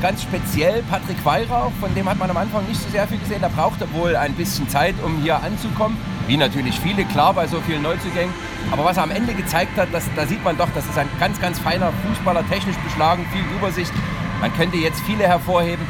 ganz 0.04 0.22
speziell 0.22 0.82
Patrick 0.82 1.24
Weihrauch, 1.24 1.72
von 1.80 1.94
dem 1.94 2.06
hat 2.06 2.18
man 2.18 2.28
am 2.28 2.36
Anfang 2.36 2.66
nicht 2.66 2.78
so 2.78 2.90
sehr 2.90 3.08
viel 3.08 3.16
gesehen. 3.16 3.40
Der 3.40 3.48
brauchte 3.48 3.90
wohl 3.94 4.16
ein 4.16 4.34
bisschen 4.34 4.68
Zeit, 4.68 4.94
um 5.02 5.16
hier 5.22 5.42
anzukommen. 5.42 5.96
Wie 6.26 6.36
natürlich 6.36 6.78
viele, 6.78 7.06
klar, 7.06 7.32
bei 7.32 7.46
so 7.46 7.58
vielen 7.62 7.80
Neuzugängen. 7.80 8.34
Aber 8.70 8.84
was 8.84 8.98
er 8.98 9.04
am 9.04 9.10
Ende 9.10 9.32
gezeigt 9.32 9.78
hat, 9.78 9.88
das, 9.92 10.04
da 10.14 10.26
sieht 10.26 10.44
man 10.44 10.58
doch, 10.58 10.68
das 10.74 10.84
ist 10.84 10.98
ein 10.98 11.08
ganz, 11.18 11.40
ganz 11.40 11.58
feiner 11.58 11.90
Fußballer, 12.06 12.46
technisch 12.50 12.76
beschlagen, 12.84 13.24
viel 13.32 13.44
Übersicht. 13.56 13.94
Man 14.42 14.54
könnte 14.54 14.76
jetzt 14.76 15.00
viele 15.06 15.24
hervorheben. 15.24 15.86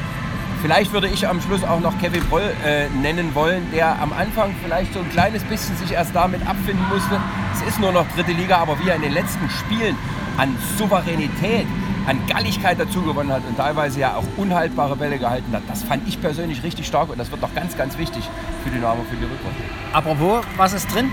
Vielleicht 0.63 0.93
würde 0.93 1.09
ich 1.09 1.27
am 1.27 1.41
Schluss 1.41 1.65
auch 1.65 1.81
noch 1.81 1.99
Kevin 1.99 2.25
Broll 2.27 2.53
äh, 2.65 2.89
nennen 3.03 3.35
wollen, 3.35 3.67
der 3.73 4.01
am 4.01 4.13
Anfang 4.13 4.55
vielleicht 4.63 4.95
so 4.95 5.01
ein 5.01 5.11
kleines 5.11 5.43
bisschen 5.43 5.77
sich 5.77 5.91
erst 5.91 6.15
damit 6.15 6.47
abfinden 6.47 6.87
musste. 6.89 7.21
Es 7.53 7.69
ist 7.69 7.81
nur 7.81 7.91
noch 7.91 8.07
dritte 8.15 8.31
Liga, 8.31 8.59
aber 8.59 8.79
wie 8.79 8.91
er 8.91 8.95
in 8.95 9.03
den 9.03 9.13
letzten 9.13 9.51
Spielen 9.51 9.97
an 10.37 10.57
Souveränität, 10.79 11.67
an 12.07 12.27
Galligkeit 12.27 12.79
dazu 12.79 13.03
gewonnen 13.03 13.33
hat 13.33 13.43
und 13.49 13.57
teilweise 13.57 14.01
ja 14.01 14.17
auch 14.17 14.25
unhaltbare 14.37 14.97
Bälle 14.97 15.19
gehalten 15.19 15.53
hat. 15.53 15.63
Das 15.69 15.83
fand 15.83 16.07
ich 16.07 16.21
persönlich 16.21 16.63
richtig 16.63 16.87
stark 16.87 17.09
und 17.11 17.19
das 17.19 17.31
wird 17.31 17.43
doch 17.43 17.55
ganz, 17.55 17.77
ganz 17.77 17.97
wichtig 17.99 18.29
für 18.63 18.71
Dynamo 18.71 19.05
für 19.09 19.17
die 19.17 19.25
Rückrunde. 19.25 19.63
Apropos, 19.93 20.45
was 20.57 20.73
ist 20.73 20.93
drin? 20.95 21.11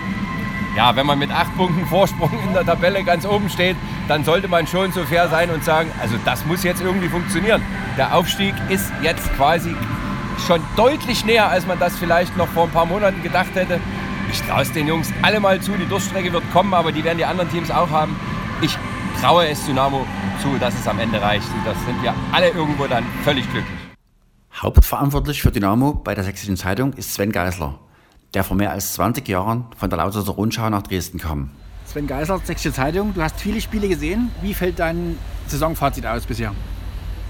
Ja, 0.76 0.96
wenn 0.96 1.06
man 1.06 1.20
mit 1.20 1.32
acht 1.32 1.56
Punkten 1.58 1.86
Vorsprung 1.86 2.32
in 2.48 2.54
der 2.54 2.66
Tabelle 2.66 3.04
ganz 3.04 3.26
oben 3.26 3.50
steht, 3.50 3.76
dann 4.08 4.24
sollte 4.24 4.48
man 4.48 4.68
schon 4.68 4.92
so 4.94 5.04
fair 5.04 5.28
sein 5.28 5.50
und 5.50 5.64
sagen, 5.66 5.92
also 6.02 6.16
das 6.24 6.46
muss 6.46 6.64
jetzt 6.64 6.82
irgendwie 6.82 7.10
funktionieren. 7.10 7.62
Der 7.98 8.16
Aufstieg 8.16 8.54
ist 8.70 8.92
jetzt 9.02 9.34
quasi 9.36 9.76
schon 10.48 10.62
deutlich 10.78 11.26
näher, 11.26 11.50
als 11.50 11.68
man 11.68 11.78
das 11.78 11.98
vielleicht 11.98 12.38
noch 12.38 12.48
vor 12.48 12.64
ein 12.64 12.72
paar 12.72 12.86
Monaten 12.86 13.22
gedacht 13.22 13.54
hätte. 13.54 13.80
Ich 14.32 14.42
traue 14.44 14.62
es 14.62 14.72
den 14.72 14.88
Jungs 14.88 15.12
alle 15.22 15.42
mal 15.42 15.60
zu, 15.60 15.74
die 15.74 15.86
Durststrecke 15.86 16.32
wird 16.32 16.50
kommen, 16.54 16.74
aber 16.74 16.94
die 16.94 17.04
werden 17.04 17.18
die 17.18 17.26
anderen 17.26 17.52
Teams 17.52 17.70
auch 17.70 17.90
haben. 17.90 18.16
Ich 18.62 18.78
traue 19.22 19.48
es 19.48 19.64
Dynamo 19.68 20.04
zu, 20.42 20.58
dass 20.58 20.74
es 20.74 20.88
am 20.88 20.98
Ende 20.98 21.22
reicht. 21.22 21.48
Und 21.54 21.66
das 21.66 21.78
sind 21.86 22.02
wir 22.02 22.14
alle 22.32 22.50
irgendwo 22.50 22.88
dann 22.88 23.06
völlig 23.24 23.44
glücklich. 23.52 23.78
Hauptverantwortlich 24.56 25.44
für 25.44 25.52
Dynamo 25.52 25.94
bei 25.94 26.16
der 26.16 26.24
Sächsischen 26.24 26.58
Zeitung 26.58 26.94
ist 26.94 27.14
Sven 27.14 27.32
Geisler, 27.32 27.78
der 28.34 28.44
vor 28.44 28.58
mehr 28.58 28.72
als 28.72 28.94
20 28.94 29.28
Jahren 29.28 29.66
von 29.78 29.92
der 29.92 29.98
Lausitzer 29.98 30.32
Rundschau 30.32 30.70
nach 30.72 30.82
Dresden 30.82 31.20
kam. 31.20 31.52
Sven 31.86 32.08
Geisler, 32.08 32.40
Sächsische 32.44 32.74
Zeitung. 32.74 33.14
Du 33.14 33.22
hast 33.22 33.40
viele 33.40 33.62
Spiele 33.62 33.88
gesehen. 33.88 34.32
Wie 34.42 34.56
fällt 34.56 34.80
dein 34.80 35.18
Saisonfazit 35.48 36.06
aus 36.06 36.26
bisher? 36.26 36.56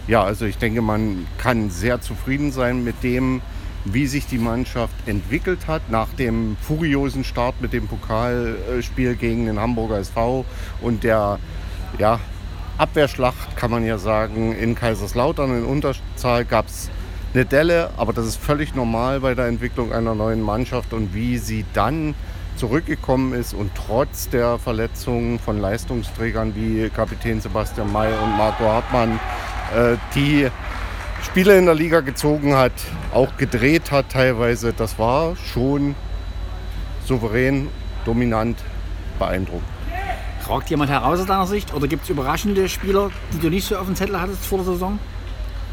Ja, 0.07 0.23
also 0.23 0.45
ich 0.45 0.57
denke, 0.57 0.81
man 0.81 1.27
kann 1.37 1.69
sehr 1.69 1.99
zufrieden 1.99 2.53
sein 2.53 2.85
mit 2.85 3.03
dem, 3.03 3.41
wie 3.83 4.07
sich 4.07 4.27
die 4.27 4.37
Mannschaft 4.37 4.95
entwickelt 5.07 5.67
hat 5.67 5.89
nach 5.89 6.07
dem 6.13 6.55
furiosen 6.61 7.25
Start 7.25 7.61
mit 7.61 7.73
dem 7.73 7.87
Pokalspiel 7.87 9.15
gegen 9.15 9.47
den 9.47 9.59
Hamburger 9.59 9.97
SV 9.97 10.45
und 10.81 11.03
der 11.03 11.39
ja, 11.97 12.19
Abwehrschlacht, 12.77 13.55
kann 13.55 13.71
man 13.71 13.85
ja 13.85 13.97
sagen, 13.97 14.53
in 14.53 14.75
Kaiserslautern 14.75 15.57
in 15.57 15.65
Unterzahl 15.65 16.45
gab 16.45 16.67
es 16.67 16.89
eine 17.33 17.45
Delle, 17.45 17.91
aber 17.97 18.11
das 18.13 18.25
ist 18.25 18.37
völlig 18.37 18.75
normal 18.75 19.19
bei 19.19 19.35
der 19.35 19.47
Entwicklung 19.47 19.93
einer 19.93 20.15
neuen 20.15 20.41
Mannschaft 20.41 20.93
und 20.93 21.13
wie 21.13 21.37
sie 21.37 21.65
dann 21.73 22.15
zurückgekommen 22.55 23.33
ist 23.33 23.53
und 23.53 23.71
trotz 23.75 24.29
der 24.29 24.59
Verletzungen 24.59 25.39
von 25.39 25.59
Leistungsträgern 25.59 26.55
wie 26.55 26.89
Kapitän 26.89 27.39
Sebastian 27.39 27.91
May 27.91 28.11
und 28.11 28.37
Marco 28.37 28.65
Hartmann 28.65 29.19
äh, 29.75 29.95
die 30.15 30.47
Spiele 31.23 31.57
in 31.57 31.65
der 31.65 31.75
Liga 31.75 32.01
gezogen 32.01 32.55
hat, 32.55 32.73
auch 33.13 33.37
gedreht 33.37 33.91
hat 33.91 34.09
teilweise, 34.09 34.73
das 34.73 34.99
war 34.99 35.35
schon 35.35 35.95
souverän, 37.05 37.69
dominant, 38.05 38.57
beeindruckend. 39.17 39.70
Ragt 40.51 40.69
jemand 40.69 40.91
heraus 40.91 41.17
aus 41.17 41.25
deiner 41.27 41.47
Sicht 41.47 41.73
oder 41.73 41.87
gibt 41.87 42.03
es 42.03 42.09
überraschende 42.09 42.67
Spieler, 42.67 43.09
die 43.31 43.39
du 43.39 43.49
nicht 43.49 43.65
so 43.65 43.77
auf 43.77 43.85
dem 43.85 43.95
Zettel 43.95 44.19
hattest 44.19 44.45
vor 44.45 44.57
der 44.57 44.65
Saison? 44.65 44.99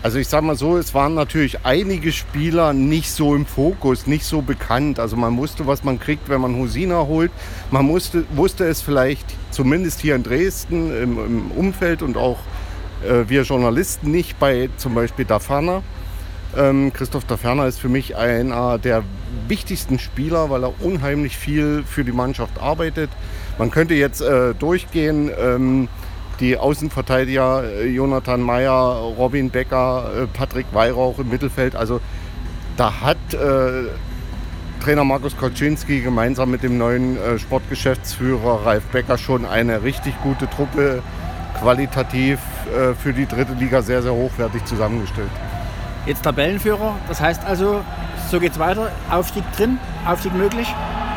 Also 0.05 0.21
ich 0.21 0.29
sage 0.29 0.47
mal 0.47 0.55
so, 0.55 0.77
es 0.77 0.95
waren 0.95 1.15
natürlich 1.15 1.65
einige 1.65 2.13
Spieler 2.13 2.73
nicht 2.73 3.11
so 3.11 3.35
im 3.35 3.45
Fokus, 3.45 4.07
nicht 4.07 4.25
so 4.25 4.41
bekannt. 4.41 5.01
Also 5.01 5.17
man 5.17 5.37
wusste, 5.37 5.67
was 5.67 5.83
man 5.83 5.99
kriegt, 5.99 6.29
wenn 6.29 6.41
man 6.41 6.55
Husina 6.55 6.99
holt. 7.09 7.33
Man 7.73 7.87
musste, 7.87 8.25
wusste 8.37 8.67
es 8.67 8.81
vielleicht 8.81 9.27
zumindest 9.51 9.99
hier 10.01 10.15
in 10.15 10.23
Dresden 10.23 10.97
im, 10.97 11.19
im 11.27 11.51
Umfeld 11.51 12.01
und 12.01 12.17
auch 12.17 12.39
äh, 13.05 13.29
wir 13.29 13.43
Journalisten 13.43 14.13
nicht 14.13 14.39
bei 14.39 14.69
zum 14.77 14.95
Beispiel 14.95 15.25
Dafana. 15.25 15.83
Ähm, 16.57 16.93
Christoph 16.93 17.25
Daferner 17.25 17.67
ist 17.67 17.81
für 17.81 17.89
mich 17.89 18.17
einer 18.17 18.79
der 18.79 19.03
wichtigsten 19.49 19.99
Spieler, 19.99 20.51
weil 20.51 20.63
er 20.63 20.81
unheimlich 20.81 21.37
viel 21.37 21.83
für 21.85 22.05
die 22.05 22.13
Mannschaft 22.13 22.61
arbeitet. 22.61 23.11
Man 23.59 23.71
könnte 23.71 23.95
jetzt 23.95 24.21
äh, 24.21 24.55
durchgehen. 24.55 25.31
Ähm, 25.39 25.89
die 26.41 26.57
Außenverteidiger 26.57 27.65
äh, 27.65 27.87
Jonathan 27.87 28.41
Mayer, 28.41 29.13
Robin 29.19 29.51
Becker, 29.51 30.11
äh, 30.17 30.27
Patrick 30.27 30.67
Weihrauch 30.73 31.19
im 31.19 31.29
Mittelfeld. 31.29 31.75
Also 31.75 32.01
da 32.77 33.01
hat 33.01 33.17
äh, 33.33 33.89
Trainer 34.83 35.05
Markus 35.05 35.37
Kolczynski 35.37 36.01
gemeinsam 36.01 36.53
mit 36.53 36.63
dem 36.63 36.79
neuen 36.79 37.19
Sportgeschäftsführer 37.37 38.65
Ralf 38.65 38.85
Becker 38.85 39.19
schon 39.19 39.45
eine 39.45 39.83
richtig 39.83 40.15
gute 40.23 40.49
Truppe 40.49 41.03
qualitativ 41.59 42.39
für 43.03 43.13
die 43.13 43.27
dritte 43.27 43.55
Liga 43.55 43.83
sehr, 43.83 44.03
sehr 44.03 44.13
hochwertig 44.13 44.65
zusammengestellt. 44.67 45.31
Jetzt 46.09 46.23
Tabellenführer, 46.23 46.97
das 47.07 47.21
heißt 47.21 47.45
also, 47.45 47.83
so 48.31 48.41
geht's 48.41 48.59
weiter. 48.59 48.91
Aufstieg 49.11 49.45
drin, 49.55 49.79
Aufstieg 50.07 50.33
möglich? 50.33 50.67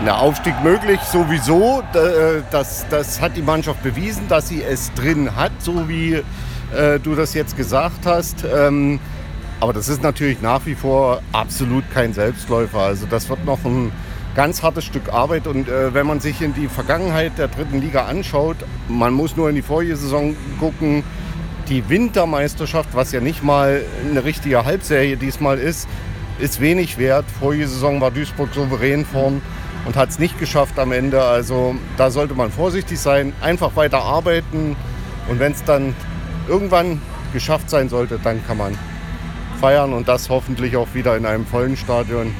Na, 0.04 0.18
Aufstieg 0.18 0.54
möglich 0.66 1.00
sowieso. 1.00 1.82
Äh, 1.94 2.42
das, 2.52 2.86
das 2.90 3.22
hat 3.22 3.38
die 3.38 3.42
Mannschaft 3.42 3.82
bewiesen, 3.84 4.28
dass 4.28 4.50
sie 4.50 4.62
es 4.62 4.92
drin 4.94 5.34
hat, 5.34 5.54
so 5.60 5.88
wie 5.88 6.16
äh, 6.76 7.00
du 7.02 7.16
das 7.16 7.34
jetzt 7.34 7.56
gesagt 7.56 8.06
hast. 8.06 8.44
Ähm, 8.44 9.00
aber 9.62 9.72
das 9.72 9.88
ist 9.88 10.04
natürlich 10.04 10.42
nach 10.42 10.66
wie 10.66 10.76
vor 10.76 11.22
absolut 11.32 11.90
kein 11.94 12.12
Selbstläufer. 12.12 12.80
Also 12.80 13.06
das 13.10 13.30
wird 13.30 13.46
noch 13.46 13.64
ein 13.64 13.94
ganz 14.36 14.62
hartes 14.62 14.84
Stück 14.84 15.14
Arbeit. 15.14 15.48
Und 15.48 15.70
äh, 15.70 15.94
wenn 15.94 16.06
man 16.06 16.20
sich 16.20 16.42
in 16.42 16.54
die 16.54 16.68
Vergangenheit 16.68 17.38
der 17.38 17.48
dritten 17.48 17.80
Liga 17.80 18.08
anschaut, 18.08 18.58
man 18.90 19.14
muss 19.14 19.38
nur 19.38 19.48
in 19.48 19.56
die 19.56 19.62
Vorjahrsaison 19.62 20.36
gucken, 20.60 21.06
die 21.72 21.88
Wintermeisterschaft, 21.88 22.90
was 22.94 23.14
ja 23.14 23.22
nicht 23.22 23.44
mal 23.44 23.82
eine 24.06 24.26
richtige 24.26 24.66
Halbserie 24.66 25.16
diesmal 25.16 25.58
ist, 25.58 25.88
ist 26.38 26.60
wenig 26.60 26.98
wert. 26.98 27.24
Vorige 27.40 27.66
Saison 27.66 28.02
war 28.02 28.12
Duisburg 28.12 28.54
souverän 28.54 29.06
vorn 29.06 29.42
und 29.86 29.96
hat 29.96 30.10
es 30.10 30.20
nicht 30.20 30.38
geschafft 30.38 30.78
am 30.78 30.92
Ende. 30.92 31.24
Also 31.24 31.76
da 31.96 32.12
sollte 32.12 32.34
man 32.34 32.52
vorsichtig 32.52 33.00
sein, 33.00 33.32
einfach 33.40 33.78
weiter 33.78 34.04
arbeiten 34.04 34.76
und 35.30 35.40
wenn 35.40 35.54
es 35.54 35.64
dann 35.64 35.96
irgendwann 36.50 37.02
geschafft 37.32 37.70
sein 37.70 37.88
sollte, 37.88 38.20
dann 38.22 38.46
kann 38.46 38.58
man 38.58 38.78
feiern 39.62 39.94
und 39.94 40.10
das 40.10 40.30
hoffentlich 40.30 40.76
auch 40.76 40.94
wieder 40.94 41.16
in 41.16 41.26
einem 41.26 41.46
vollen 41.46 41.78
Stadion. 41.78 42.36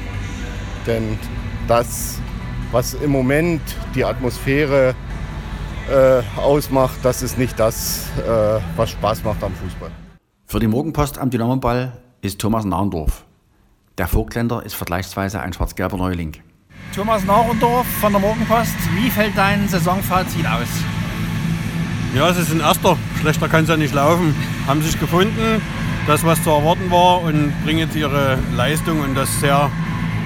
Denn 0.86 1.18
das, 1.68 2.18
was 2.70 2.92
im 2.92 3.10
Moment 3.10 3.62
die 3.94 4.04
Atmosphäre 4.04 4.94
äh, 5.90 6.22
ausmacht, 6.38 6.98
das 7.02 7.22
ist 7.22 7.38
nicht 7.38 7.58
das, 7.58 8.06
äh, 8.18 8.60
was 8.76 8.90
Spaß 8.90 9.24
macht 9.24 9.42
am 9.42 9.54
Fußball. 9.54 9.90
Für 10.46 10.60
die 10.60 10.66
Morgenpost 10.66 11.18
am 11.18 11.30
Dynamo-Ball 11.30 11.92
ist 12.20 12.40
Thomas 12.40 12.64
Nahrendorf. 12.64 13.24
Der 13.98 14.06
Vogtländer 14.08 14.62
ist 14.64 14.74
vergleichsweise 14.74 15.40
ein 15.40 15.52
schwarz-gelber 15.52 15.96
Neuling. 15.96 16.36
Thomas 16.94 17.24
Nahrendorf 17.24 17.86
von 18.00 18.12
der 18.12 18.20
Morgenpost, 18.20 18.76
wie 18.94 19.10
fällt 19.10 19.36
dein 19.36 19.68
Saisonfazit 19.68 20.46
aus? 20.46 20.68
Ja, 22.14 22.32
sie 22.34 22.42
sind 22.42 22.60
Erster. 22.60 22.98
Schlechter 23.20 23.48
kann 23.48 23.64
es 23.64 23.70
ja 23.70 23.76
nicht 23.78 23.94
laufen. 23.94 24.34
Haben 24.66 24.82
sich 24.82 25.00
gefunden, 25.00 25.62
das, 26.06 26.24
was 26.24 26.42
zu 26.44 26.50
erwarten 26.50 26.90
war, 26.90 27.22
und 27.22 27.52
bringen 27.64 27.78
jetzt 27.78 27.96
ihre 27.96 28.38
Leistung 28.54 29.00
und 29.00 29.14
das 29.14 29.40
sehr 29.40 29.70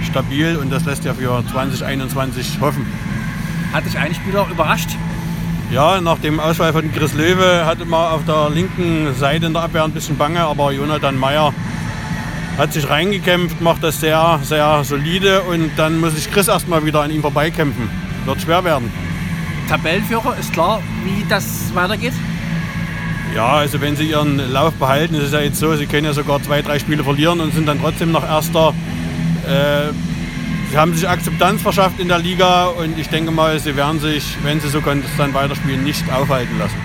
stabil. 0.02 0.56
Und 0.56 0.70
das 0.72 0.84
lässt 0.84 1.04
ja 1.04 1.14
für 1.14 1.44
2021 1.52 2.60
hoffen. 2.60 2.84
Hat 3.72 3.84
dich 3.84 3.96
ein 3.96 4.12
Spieler 4.14 4.48
überrascht? 4.50 4.90
Ja, 5.70 6.00
nach 6.00 6.18
dem 6.18 6.38
Ausfall 6.38 6.72
von 6.72 6.92
Chris 6.92 7.12
Löwe 7.14 7.66
hatte 7.66 7.84
man 7.84 8.12
auf 8.12 8.24
der 8.24 8.50
linken 8.50 9.14
Seite 9.14 9.46
in 9.46 9.52
der 9.52 9.62
Abwehr 9.62 9.84
ein 9.84 9.90
bisschen 9.90 10.16
Bange, 10.16 10.40
aber 10.40 10.70
Jonathan 10.72 11.18
Meyer 11.18 11.52
hat 12.56 12.72
sich 12.72 12.88
reingekämpft, 12.88 13.60
macht 13.60 13.82
das 13.82 14.00
sehr, 14.00 14.38
sehr 14.42 14.84
solide 14.84 15.42
und 15.42 15.72
dann 15.76 16.00
muss 16.00 16.14
sich 16.14 16.30
Chris 16.30 16.48
erstmal 16.48 16.84
wieder 16.86 17.02
an 17.02 17.10
ihm 17.10 17.20
vorbeikämpfen. 17.20 17.90
Wird 18.24 18.40
schwer 18.40 18.62
werden. 18.64 18.92
Tabellenführer, 19.68 20.36
ist 20.38 20.52
klar, 20.52 20.80
wie 21.04 21.24
das 21.28 21.74
weitergeht? 21.74 22.14
Ja, 23.34 23.54
also 23.54 23.80
wenn 23.80 23.96
sie 23.96 24.04
ihren 24.04 24.38
Lauf 24.52 24.72
behalten, 24.74 25.16
ist 25.16 25.24
es 25.24 25.32
ja 25.32 25.40
jetzt 25.40 25.58
so, 25.58 25.74
sie 25.74 25.86
können 25.86 26.06
ja 26.06 26.12
sogar 26.12 26.40
zwei, 26.42 26.62
drei 26.62 26.78
Spiele 26.78 27.02
verlieren 27.02 27.40
und 27.40 27.52
sind 27.52 27.66
dann 27.66 27.80
trotzdem 27.80 28.12
noch 28.12 28.24
Erster. 28.24 28.72
Äh, 29.46 29.92
sie 30.70 30.76
haben 30.76 30.94
sich 30.94 31.08
Akzeptanz 31.08 31.62
verschafft 31.62 32.00
in 32.00 32.08
der 32.08 32.18
Liga 32.18 32.66
und 32.66 32.98
ich 32.98 33.08
denke 33.08 33.30
mal, 33.30 33.58
sie 33.58 33.76
werden 33.76 34.00
sich, 34.00 34.36
wenn 34.42 34.60
sie 34.60 34.68
so 34.68 34.80
konstant 34.80 35.34
weiterspielen, 35.34 35.84
nicht 35.84 36.10
aufhalten 36.12 36.58
lassen. 36.58 36.76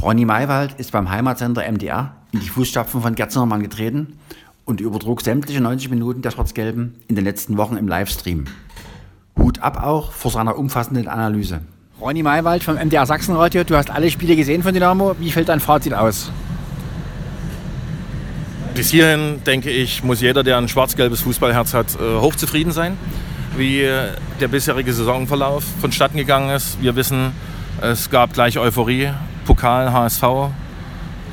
Ronny 0.00 0.24
Maywald 0.24 0.74
ist 0.78 0.92
beim 0.92 1.10
Heimatsender 1.10 1.70
MDR 1.70 2.16
in 2.32 2.40
die 2.40 2.48
Fußstapfen 2.48 3.00
von 3.00 3.14
Gerd 3.14 3.32
Zimmermann 3.32 3.62
getreten 3.62 4.18
und 4.64 4.80
übertrug 4.80 5.22
sämtliche 5.22 5.60
90 5.60 5.90
Minuten 5.90 6.22
der 6.22 6.30
Schwarz-Gelben 6.30 6.96
in 7.08 7.16
den 7.16 7.24
letzten 7.24 7.56
Wochen 7.56 7.76
im 7.76 7.88
Livestream. 7.88 8.44
Hut 9.38 9.60
ab 9.60 9.82
auch 9.82 10.12
vor 10.12 10.30
seiner 10.30 10.58
umfassenden 10.58 11.08
Analyse. 11.08 11.60
Ronny 12.00 12.22
Maywald 12.22 12.62
vom 12.62 12.74
MDR 12.74 13.06
Sachsenradio, 13.06 13.64
du 13.64 13.76
hast 13.76 13.90
alle 13.90 14.10
Spiele 14.10 14.36
gesehen 14.36 14.62
von 14.62 14.74
Dynamo. 14.74 15.16
Wie 15.18 15.30
fällt 15.30 15.48
dein 15.48 15.60
Fazit 15.60 15.94
aus? 15.94 16.30
Bis 18.76 18.90
hierhin, 18.90 19.42
denke 19.46 19.70
ich, 19.70 20.04
muss 20.04 20.20
jeder, 20.20 20.42
der 20.42 20.58
ein 20.58 20.68
schwarz-gelbes 20.68 21.22
Fußballherz 21.22 21.72
hat, 21.72 21.94
äh, 21.94 22.20
hochzufrieden 22.20 22.72
sein, 22.74 22.98
wie 23.56 23.80
äh, 23.80 24.10
der 24.38 24.48
bisherige 24.48 24.92
Saisonverlauf 24.92 25.64
vonstatten 25.80 26.18
gegangen 26.18 26.50
ist. 26.50 26.76
Wir 26.82 26.94
wissen, 26.94 27.32
es 27.80 28.10
gab 28.10 28.34
gleich 28.34 28.58
Euphorie, 28.58 29.12
Pokal, 29.46 29.94
HSV, 29.94 30.24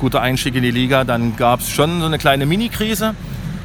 guter 0.00 0.22
Einstieg 0.22 0.54
in 0.54 0.62
die 0.62 0.70
Liga. 0.70 1.04
Dann 1.04 1.36
gab 1.36 1.60
es 1.60 1.68
schon 1.68 2.00
so 2.00 2.06
eine 2.06 2.16
kleine 2.16 2.46
Mini-Krise, 2.46 3.14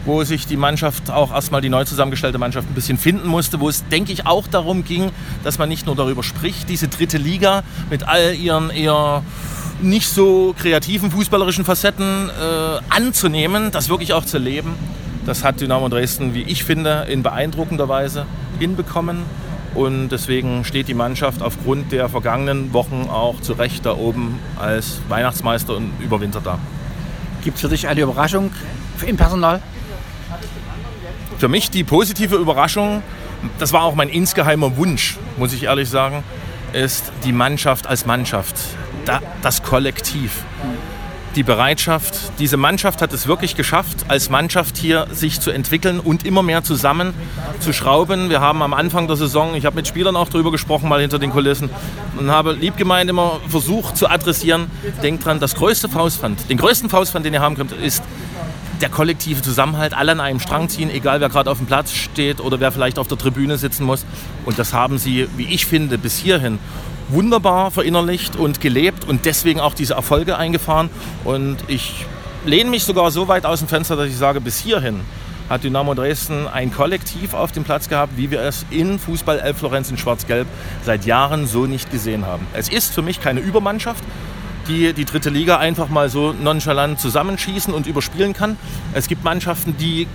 wo 0.04 0.26
sich 0.26 0.46
die 0.46 0.58
Mannschaft 0.58 1.10
auch 1.10 1.34
erstmal 1.34 1.62
die 1.62 1.70
neu 1.70 1.86
zusammengestellte 1.86 2.38
Mannschaft 2.38 2.70
ein 2.70 2.76
bisschen 2.76 2.98
finden 2.98 3.30
musste, 3.30 3.62
wo 3.62 3.70
es, 3.70 3.88
denke 3.88 4.12
ich, 4.12 4.26
auch 4.26 4.48
darum 4.48 4.84
ging, 4.84 5.10
dass 5.46 5.58
man 5.58 5.70
nicht 5.70 5.86
nur 5.86 5.96
darüber 5.96 6.24
spricht, 6.24 6.68
diese 6.68 6.90
dritte 6.90 7.18
Liga 7.18 7.64
mit 7.90 8.06
all 8.06 8.36
ihren 8.36 8.72
eher 8.72 9.24
nicht 9.82 10.08
so 10.08 10.54
kreativen 10.58 11.12
fußballerischen 11.12 11.66
Facetten 11.66 12.30
äh, 12.30 12.80
anzunehmen, 12.90 13.72
das 13.72 13.90
wirklich 13.90 14.14
auch 14.14 14.26
zu 14.26 14.38
leben. 14.38 14.76
Das 15.26 15.44
hat 15.44 15.62
Dynamo 15.62 15.90
Dresden, 15.90 16.34
wie 16.34 16.44
ich 16.44 16.64
finde, 16.64 17.06
in 17.10 17.24
beeindruckender 17.24 17.88
Weise 17.88 18.26
hinbekommen. 18.60 19.24
Und 19.76 20.10
deswegen 20.10 20.66
steht 20.66 20.88
die 20.88 20.94
Mannschaft 20.94 21.42
aufgrund 21.42 21.92
der 21.92 22.10
vergangenen 22.10 22.74
Wochen 22.74 23.08
auch 23.10 23.40
zu 23.40 23.54
Recht 23.54 23.86
da 23.86 23.96
oben 23.96 24.40
als 24.60 25.00
Weihnachtsmeister 25.10 25.76
und 25.76 25.92
überwintert 26.00 26.46
da. 26.46 26.58
Gibt 27.44 27.56
es 27.56 27.62
für 27.62 27.70
dich 27.70 27.88
eine 27.88 28.02
Überraschung 28.02 28.52
im 29.06 29.16
Personal? 29.16 29.62
Für 31.38 31.48
mich 31.48 31.70
die 31.70 31.84
positive 31.84 32.36
Überraschung, 32.36 33.02
das 33.60 33.72
war 33.72 33.84
auch 33.84 33.96
mein 33.96 34.10
insgeheimer 34.10 34.76
Wunsch, 34.76 35.18
muss 35.38 35.54
ich 35.54 35.64
ehrlich 35.64 35.90
sagen, 35.90 36.24
ist 36.74 37.12
die 37.24 37.32
Mannschaft 37.32 37.88
als 37.88 38.06
Mannschaft, 38.06 38.56
das 39.42 39.64
Kollektiv. 39.64 40.44
die 41.36 41.44
Bereitschaft. 41.44 42.18
Diese 42.40 42.58
Mannschaft 42.58 43.02
hat 43.02 43.14
es 43.14 43.28
wirklich 43.28 43.56
geschafft, 43.56 44.06
als 44.08 44.30
Mannschaft 44.30 44.78
hier 44.78 45.08
sich 45.12 45.40
zu 45.40 45.52
entwickeln 45.52 46.00
und 46.00 46.26
immer 46.26 46.42
mehr 46.44 46.64
zusammen 46.64 47.14
zu 47.60 47.72
schrauben. 47.72 48.30
Wir 48.30 48.42
haben 48.42 48.62
am 48.62 48.74
Anfang 48.74 49.08
der 49.08 49.16
Saison, 49.16 49.54
ich 49.56 49.66
habe 49.66 49.76
mit 49.76 49.88
Spielern 49.88 50.16
auch 50.16 50.30
darüber 50.30 50.52
gesprochen, 50.52 50.90
mal 50.90 51.02
hinter 51.02 51.20
den 51.20 51.32
Kulissen, 51.32 51.70
und 52.18 52.32
habe 52.32 52.54
liebgemeint 52.54 53.10
immer 53.10 53.40
versucht 53.48 53.96
zu 53.96 54.10
adressieren, 54.10 54.72
denkt 55.04 55.26
dran, 55.26 55.40
das 55.40 55.56
größte 55.56 55.88
Faustpfand, 55.88 56.50
den 56.50 56.58
größten 56.58 56.90
Faustpfand, 56.90 57.26
den 57.26 57.34
ihr 57.34 57.42
haben 57.42 57.56
könnt, 57.56 57.72
ist 57.74 58.04
der 58.82 58.90
kollektive 58.90 59.42
Zusammenhalt, 59.42 59.94
alle 59.94 60.12
an 60.12 60.20
einem 60.20 60.40
Strang 60.40 60.70
ziehen, 60.70 60.90
egal 60.90 61.22
wer 61.22 61.30
gerade 61.30 61.50
auf 61.52 61.58
dem 61.58 61.68
Platz 61.68 61.94
steht 61.94 62.40
oder 62.40 62.60
wer 62.60 62.72
vielleicht 62.72 63.00
auf 63.00 63.08
der 63.08 63.18
Tribüne 63.18 63.58
sitzen 63.58 63.86
muss. 63.86 64.06
Und 64.46 64.60
das 64.60 64.74
haben 64.74 64.98
sie, 64.98 65.28
wie 65.38 65.46
ich 65.46 65.66
finde, 65.66 65.98
bis 65.98 66.18
hierhin 66.18 66.60
wunderbar 67.10 67.72
verinnerlicht 67.72 68.36
und 68.36 68.62
gelebt 68.62 69.08
und 69.08 69.26
deswegen 69.26 69.60
auch 69.60 69.74
diese 69.74 69.96
Erfolge 69.96 70.38
eingefahren. 70.38 70.90
Und 71.24 71.58
ich 71.68 72.06
lehne 72.46 72.70
mich 72.70 72.84
sogar 72.84 73.12
so 73.12 73.28
weit 73.28 73.46
aus 73.46 73.60
dem 73.60 73.68
Fenster, 73.68 73.96
dass 73.96 74.08
ich 74.08 74.18
sage, 74.18 74.42
bis 74.42 74.60
hierhin 74.60 75.02
hat 75.50 75.64
Dynamo 75.64 75.96
Dresden 75.96 76.48
ein 76.48 76.72
Kollektiv 76.72 77.34
auf 77.34 77.52
dem 77.52 77.64
Platz 77.64 77.90
gehabt, 77.90 78.16
wie 78.18 78.30
wir 78.30 78.42
es 78.42 78.66
in 78.70 79.00
Fußball 79.00 79.40
Elf 79.40 79.58
Florenz 79.58 79.90
in 79.90 79.98
Schwarz-Gelb 79.98 80.48
seit 80.86 81.06
Jahren 81.06 81.48
so 81.48 81.66
nicht 81.66 81.90
gesehen 81.92 82.28
haben. 82.28 82.46
Es 82.54 82.70
ist 82.70 82.94
für 82.94 83.02
mich 83.02 83.20
keine 83.20 83.40
Übermannschaft, 83.40 84.04
die 84.70 84.94
die 84.94 85.06
dritte 85.06 85.30
Liga 85.30 85.58
einfach 85.58 85.90
mal 85.90 86.10
so 86.10 86.32
nonchalant 86.32 87.00
zusammenschießen 87.00 87.74
und 87.74 87.88
überspielen 87.88 88.34
kann. 88.34 88.58
Es 88.94 89.08
gibt 89.08 89.24
Mannschaften, 89.24 89.76
die 89.78 90.08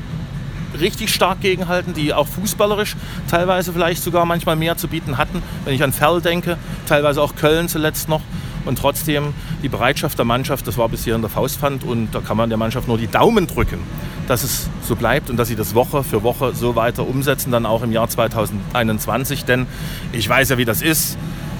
richtig 0.80 1.12
stark 1.12 1.40
gegenhalten, 1.40 1.94
die 1.94 2.12
auch 2.14 2.26
fußballerisch 2.26 2.96
teilweise 3.28 3.72
vielleicht 3.72 4.02
sogar 4.02 4.24
manchmal 4.24 4.56
mehr 4.56 4.76
zu 4.76 4.88
bieten 4.88 5.18
hatten. 5.18 5.42
Wenn 5.64 5.74
ich 5.74 5.82
an 5.82 5.92
Ferl 5.92 6.20
denke, 6.20 6.56
teilweise 6.86 7.20
auch 7.22 7.36
Köln 7.36 7.68
zuletzt 7.68 8.08
noch. 8.08 8.22
Und 8.64 8.78
trotzdem 8.78 9.34
die 9.62 9.68
Bereitschaft 9.68 10.16
der 10.16 10.24
Mannschaft, 10.24 10.66
das 10.66 10.78
war 10.78 10.88
bisher 10.88 11.14
in 11.14 11.20
der 11.20 11.28
Faustpfand 11.28 11.84
und 11.84 12.14
da 12.14 12.20
kann 12.20 12.38
man 12.38 12.48
der 12.48 12.56
Mannschaft 12.56 12.88
nur 12.88 12.96
die 12.96 13.08
Daumen 13.08 13.46
drücken, 13.46 13.78
dass 14.26 14.42
es 14.42 14.70
so 14.82 14.96
bleibt 14.96 15.28
und 15.28 15.36
dass 15.36 15.48
sie 15.48 15.56
das 15.56 15.74
Woche 15.74 16.02
für 16.02 16.22
Woche 16.22 16.54
so 16.54 16.74
weiter 16.74 17.06
umsetzen, 17.06 17.52
dann 17.52 17.66
auch 17.66 17.82
im 17.82 17.92
Jahr 17.92 18.08
2021. 18.08 19.44
Denn 19.44 19.66
ich 20.12 20.26
weiß 20.26 20.48
ja, 20.48 20.56
wie 20.56 20.64
das 20.64 20.80
ist 20.80 21.18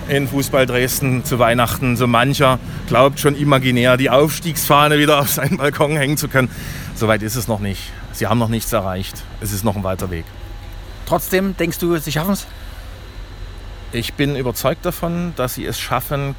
in 0.08 0.28
Fußball 0.28 0.66
Dresden 0.66 1.24
zu 1.24 1.38
Weihnachten. 1.38 1.96
So 1.96 2.06
mancher 2.06 2.58
glaubt 2.86 3.20
schon 3.20 3.36
imaginär, 3.36 3.96
die 3.96 4.10
Aufstiegsfahne 4.10 4.98
wieder 4.98 5.20
auf 5.20 5.30
seinen 5.30 5.56
Balkon 5.56 5.96
hängen 5.96 6.16
zu 6.16 6.28
können. 6.28 6.50
Soweit 6.94 7.22
ist 7.22 7.36
es 7.36 7.48
noch 7.48 7.60
nicht. 7.60 7.92
Sie 8.12 8.26
haben 8.26 8.38
noch 8.38 8.48
nichts 8.48 8.72
erreicht. 8.72 9.22
Es 9.40 9.52
ist 9.52 9.64
noch 9.64 9.76
ein 9.76 9.84
weiter 9.84 10.10
Weg. 10.10 10.24
Trotzdem 11.06 11.56
denkst 11.56 11.78
du, 11.78 11.96
sie 11.98 12.12
schaffen 12.12 12.32
es? 12.32 12.46
Ich 13.92 14.14
bin 14.14 14.36
überzeugt 14.36 14.84
davon, 14.84 15.34
dass 15.36 15.54
sie 15.54 15.64
es 15.64 15.78
schaffen, 15.78 16.34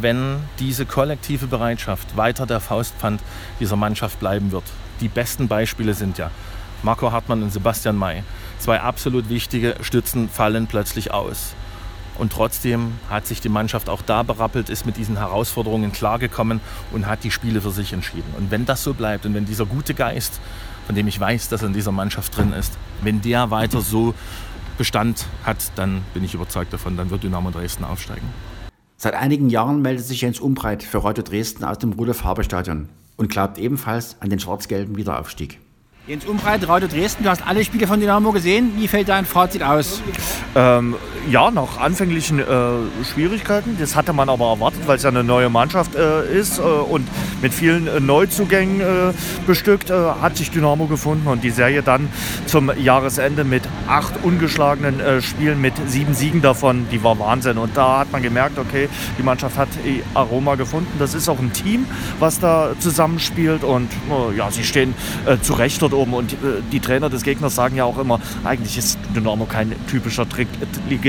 wenn 0.00 0.40
diese 0.58 0.84
kollektive 0.84 1.46
Bereitschaft 1.46 2.16
weiter 2.16 2.44
der 2.44 2.60
Faustpfand 2.60 3.22
dieser 3.60 3.76
Mannschaft 3.76 4.20
bleiben 4.20 4.52
wird. 4.52 4.64
Die 5.00 5.08
besten 5.08 5.48
Beispiele 5.48 5.94
sind 5.94 6.18
ja 6.18 6.30
Marco 6.82 7.10
Hartmann 7.10 7.42
und 7.42 7.52
Sebastian 7.52 7.96
May. 7.96 8.22
Zwei 8.58 8.80
absolut 8.80 9.28
wichtige 9.28 9.76
Stützen 9.80 10.28
fallen 10.28 10.66
plötzlich 10.66 11.12
aus. 11.12 11.54
Und 12.18 12.32
trotzdem 12.32 12.94
hat 13.08 13.26
sich 13.26 13.40
die 13.40 13.48
Mannschaft 13.48 13.88
auch 13.88 14.02
da 14.02 14.24
berappelt, 14.24 14.68
ist 14.68 14.84
mit 14.86 14.96
diesen 14.96 15.16
Herausforderungen 15.16 15.92
klargekommen 15.92 16.60
und 16.92 17.06
hat 17.06 17.22
die 17.24 17.30
Spiele 17.30 17.60
für 17.60 17.70
sich 17.70 17.92
entschieden. 17.92 18.34
Und 18.36 18.50
wenn 18.50 18.66
das 18.66 18.82
so 18.82 18.92
bleibt 18.92 19.24
und 19.24 19.34
wenn 19.34 19.46
dieser 19.46 19.66
gute 19.66 19.94
Geist, 19.94 20.40
von 20.86 20.96
dem 20.96 21.06
ich 21.06 21.20
weiß, 21.20 21.48
dass 21.48 21.62
er 21.62 21.68
in 21.68 21.74
dieser 21.74 21.92
Mannschaft 21.92 22.36
drin 22.36 22.52
ist, 22.52 22.76
wenn 23.02 23.20
der 23.20 23.50
weiter 23.50 23.80
so 23.80 24.14
Bestand 24.78 25.26
hat, 25.44 25.58
dann 25.76 26.02
bin 26.14 26.24
ich 26.24 26.34
überzeugt 26.34 26.72
davon, 26.72 26.96
dann 26.96 27.10
wird 27.10 27.22
Dynamo 27.22 27.50
Dresden 27.50 27.84
aufsteigen. 27.84 28.28
Seit 28.96 29.14
einigen 29.14 29.48
Jahren 29.48 29.80
meldet 29.82 30.04
sich 30.04 30.22
Jens 30.22 30.40
Umbreit 30.40 30.82
für 30.82 30.98
Reuter 30.98 31.22
Dresden 31.22 31.62
aus 31.64 31.78
dem 31.78 31.92
Rudolf-Habe-Stadion 31.92 32.88
und 33.16 33.30
glaubt 33.30 33.58
ebenfalls 33.58 34.16
an 34.20 34.30
den 34.30 34.40
schwarz-gelben 34.40 34.96
Wiederaufstieg. 34.96 35.60
Jens 36.08 36.24
Umbreit, 36.24 36.66
Radio 36.66 36.88
Dresden, 36.88 37.22
du 37.24 37.28
hast 37.28 37.46
alle 37.46 37.62
Spiele 37.64 37.86
von 37.86 38.00
Dynamo 38.00 38.32
gesehen. 38.32 38.72
Wie 38.76 38.88
fällt 38.88 39.10
dein 39.10 39.26
Fazit 39.26 39.62
aus? 39.62 40.00
Ähm, 40.54 40.96
ja, 41.30 41.50
nach 41.50 41.78
anfänglichen 41.78 42.38
äh, 42.38 42.44
Schwierigkeiten. 43.04 43.76
Das 43.78 43.96
hatte 43.96 44.12
man 44.12 44.28
aber 44.28 44.50
erwartet, 44.50 44.82
weil 44.86 44.96
es 44.96 45.02
ja 45.02 45.10
eine 45.10 45.24
neue 45.24 45.50
Mannschaft 45.50 45.94
äh, 45.94 46.26
ist 46.32 46.58
äh, 46.58 46.62
und 46.62 47.06
mit 47.42 47.52
vielen 47.52 47.86
äh, 47.86 48.00
Neuzugängen 48.00 48.80
äh, 48.80 49.12
bestückt, 49.46 49.90
äh, 49.90 49.94
hat 49.94 50.36
sich 50.36 50.50
Dynamo 50.50 50.86
gefunden 50.86 51.26
und 51.28 51.44
die 51.44 51.50
Serie 51.50 51.82
dann 51.82 52.08
zum 52.46 52.72
Jahresende 52.78 53.44
mit 53.44 53.62
acht 53.88 54.12
ungeschlagenen 54.22 55.22
Spielen 55.22 55.60
mit 55.60 55.74
sieben 55.86 56.14
Siegen 56.14 56.42
davon, 56.42 56.86
die 56.90 57.02
war 57.02 57.18
Wahnsinn. 57.18 57.58
Und 57.58 57.76
da 57.76 58.00
hat 58.00 58.12
man 58.12 58.22
gemerkt, 58.22 58.58
okay, 58.58 58.88
die 59.18 59.22
Mannschaft 59.22 59.56
hat 59.56 59.68
Aroma 60.14 60.54
gefunden. 60.54 60.90
Das 60.98 61.14
ist 61.14 61.28
auch 61.28 61.38
ein 61.38 61.52
Team, 61.52 61.86
was 62.18 62.40
da 62.40 62.72
zusammenspielt 62.78 63.64
und 63.64 63.90
ja, 64.36 64.50
sie 64.50 64.64
stehen 64.64 64.94
zu 65.42 65.54
Recht 65.54 65.82
dort 65.82 65.92
oben. 65.92 66.14
Und 66.14 66.36
die 66.72 66.80
Trainer 66.80 67.10
des 67.10 67.22
Gegners 67.22 67.54
sagen 67.54 67.76
ja 67.76 67.84
auch 67.84 67.98
immer, 67.98 68.20
eigentlich 68.44 68.78
ist 68.78 68.98
Dynamo 69.14 69.46
kein 69.46 69.74
typischer 69.88 70.28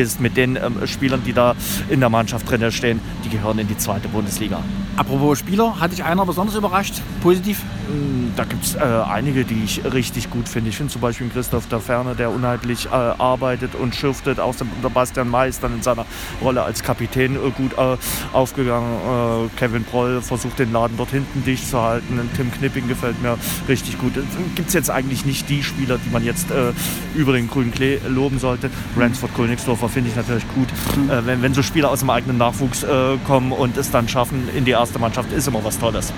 Drittligist 0.10 0.19
mit 0.19 0.38
den 0.38 0.56
ähm, 0.56 0.88
Spielern, 0.88 1.24
die 1.26 1.34
da 1.34 1.56
in 1.89 2.00
der 2.00 2.10
Mannschaft 2.10 2.50
drin 2.50 2.72
stehen. 2.72 3.00
Die 3.26 3.30
gehören 3.30 3.60
in 3.60 3.67
die 3.67 3.78
zweite 3.78 4.08
Bundesliga. 4.08 4.62
Apropos 4.95 5.39
Spieler, 5.39 5.80
hat 5.80 5.91
dich 5.91 6.04
einer 6.04 6.26
besonders 6.26 6.56
überrascht? 6.56 6.95
Positiv? 7.22 7.62
Mm, 7.88 8.36
da 8.36 8.43
gibt 8.43 8.65
es 8.65 8.76
äh, 8.76 8.80
einige, 8.80 9.45
die 9.45 9.63
ich 9.63 9.82
richtig 9.93 10.30
gut 10.30 10.50
finde. 10.50 10.69
Ich 10.69 10.78
finde 10.78 10.91
zum 10.91 11.02
Beispiel 11.02 11.30
Christoph 11.30 11.67
der 11.67 11.80
Ferne, 11.80 12.15
der 12.15 12.32
unheimlich 12.32 12.88
äh, 12.88 12.89
arbeitet 12.89 13.76
und 13.76 13.95
schürftet. 13.95 14.39
Auch 14.39 14.56
der 14.56 14.89
Bastian 14.89 15.30
May 15.30 15.50
ist 15.50 15.63
dann 15.63 15.74
in 15.74 15.82
seiner 15.82 16.06
Rolle 16.41 16.63
als 16.63 16.84
Kapitän 16.84 17.36
äh, 17.36 17.50
gut 17.52 17.74
äh, 17.78 17.98
aufgegangen. 18.34 19.48
Äh, 19.48 19.58
Kevin 19.58 19.84
Proll 19.84 20.22
versucht 20.22 20.60
den 20.60 20.74
Laden 20.74 20.98
dort 20.98 21.12
hinten 21.12 21.43
dicht 21.45 21.69
zu 21.69 21.82
halten. 21.82 22.19
Tim 22.36 22.52
Knipping 22.52 22.88
gefällt 22.88 23.22
mir 23.22 23.38
richtig 23.67 23.98
gut. 24.00 24.13
Gibt 24.56 24.67
es 24.67 24.74
jetzt 24.74 24.89
eigentlich 24.89 25.26
nicht 25.26 25.50
die 25.50 25.63
Spieler, 25.63 25.98
die 25.98 26.10
man 26.10 26.24
jetzt 26.24 26.52
äh, 26.52 26.74
über 27.15 27.34
den 27.34 27.50
grünen 27.50 27.72
Klee 27.72 28.00
loben 28.08 28.39
sollte. 28.39 28.69
Ransford 28.98 29.34
Königsdorfer 29.36 29.88
finde 29.89 30.10
ich 30.10 30.15
natürlich 30.15 30.45
gut. 30.54 30.67
Mhm. 30.95 31.25
wenn, 31.25 31.41
wenn 31.41 31.54
so 31.54 31.63
Spieler 31.63 31.89
aus 31.89 31.99
dem 31.99 32.10
eigenen 32.10 32.38
Nachwuchs 32.38 32.86
kommen 33.25 33.52
und 33.52 33.78
es 33.78 33.91
dann 33.91 34.08
schaffen 34.08 34.49
in 34.56 34.65
die 34.65 34.71
erste 34.71 34.89
erste 34.89 34.97
Mannschaft 34.97 35.32
ist 35.34 35.47
immer 35.47 35.63
was 35.63 35.78
Tolles. 35.78 36.12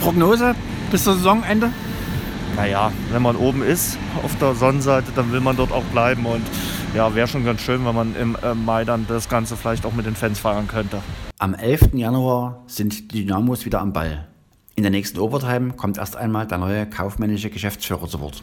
Prognose 0.00 0.54
bis 0.90 1.04
zum 1.04 1.14
Saisonende? 1.14 1.70
Naja, 2.56 2.90
wenn 3.12 3.20
man 3.20 3.36
oben 3.36 3.62
ist 3.62 3.98
auf 4.22 4.34
der 4.38 4.54
Sonnenseite, 4.54 5.12
dann 5.14 5.30
will 5.30 5.40
man 5.40 5.56
dort 5.56 5.72
auch 5.72 5.84
bleiben. 5.84 6.24
Und 6.24 6.42
ja, 6.94 7.14
wäre 7.14 7.28
schon 7.28 7.44
ganz 7.44 7.60
schön, 7.60 7.84
wenn 7.84 7.94
man 7.94 8.16
im 8.16 8.36
äh, 8.42 8.54
Mai 8.54 8.84
dann 8.84 9.06
das 9.08 9.28
Ganze 9.28 9.56
vielleicht 9.56 9.84
auch 9.84 9.92
mit 9.92 10.06
den 10.06 10.14
Fans 10.14 10.38
feiern 10.38 10.68
könnte. 10.68 11.02
Am 11.38 11.52
11. 11.52 11.90
Januar 11.92 12.62
sind 12.66 13.12
die 13.12 13.26
Dynamos 13.26 13.66
wieder 13.66 13.80
am 13.80 13.92
Ball. 13.92 14.26
In 14.74 14.84
der 14.84 14.90
nächsten 14.90 15.18
Overtime 15.18 15.74
kommt 15.74 15.98
erst 15.98 16.16
einmal 16.16 16.46
der 16.46 16.58
neue 16.58 16.86
kaufmännische 16.86 17.50
Geschäftsführer 17.50 18.08
zu 18.08 18.20
Wort. 18.20 18.42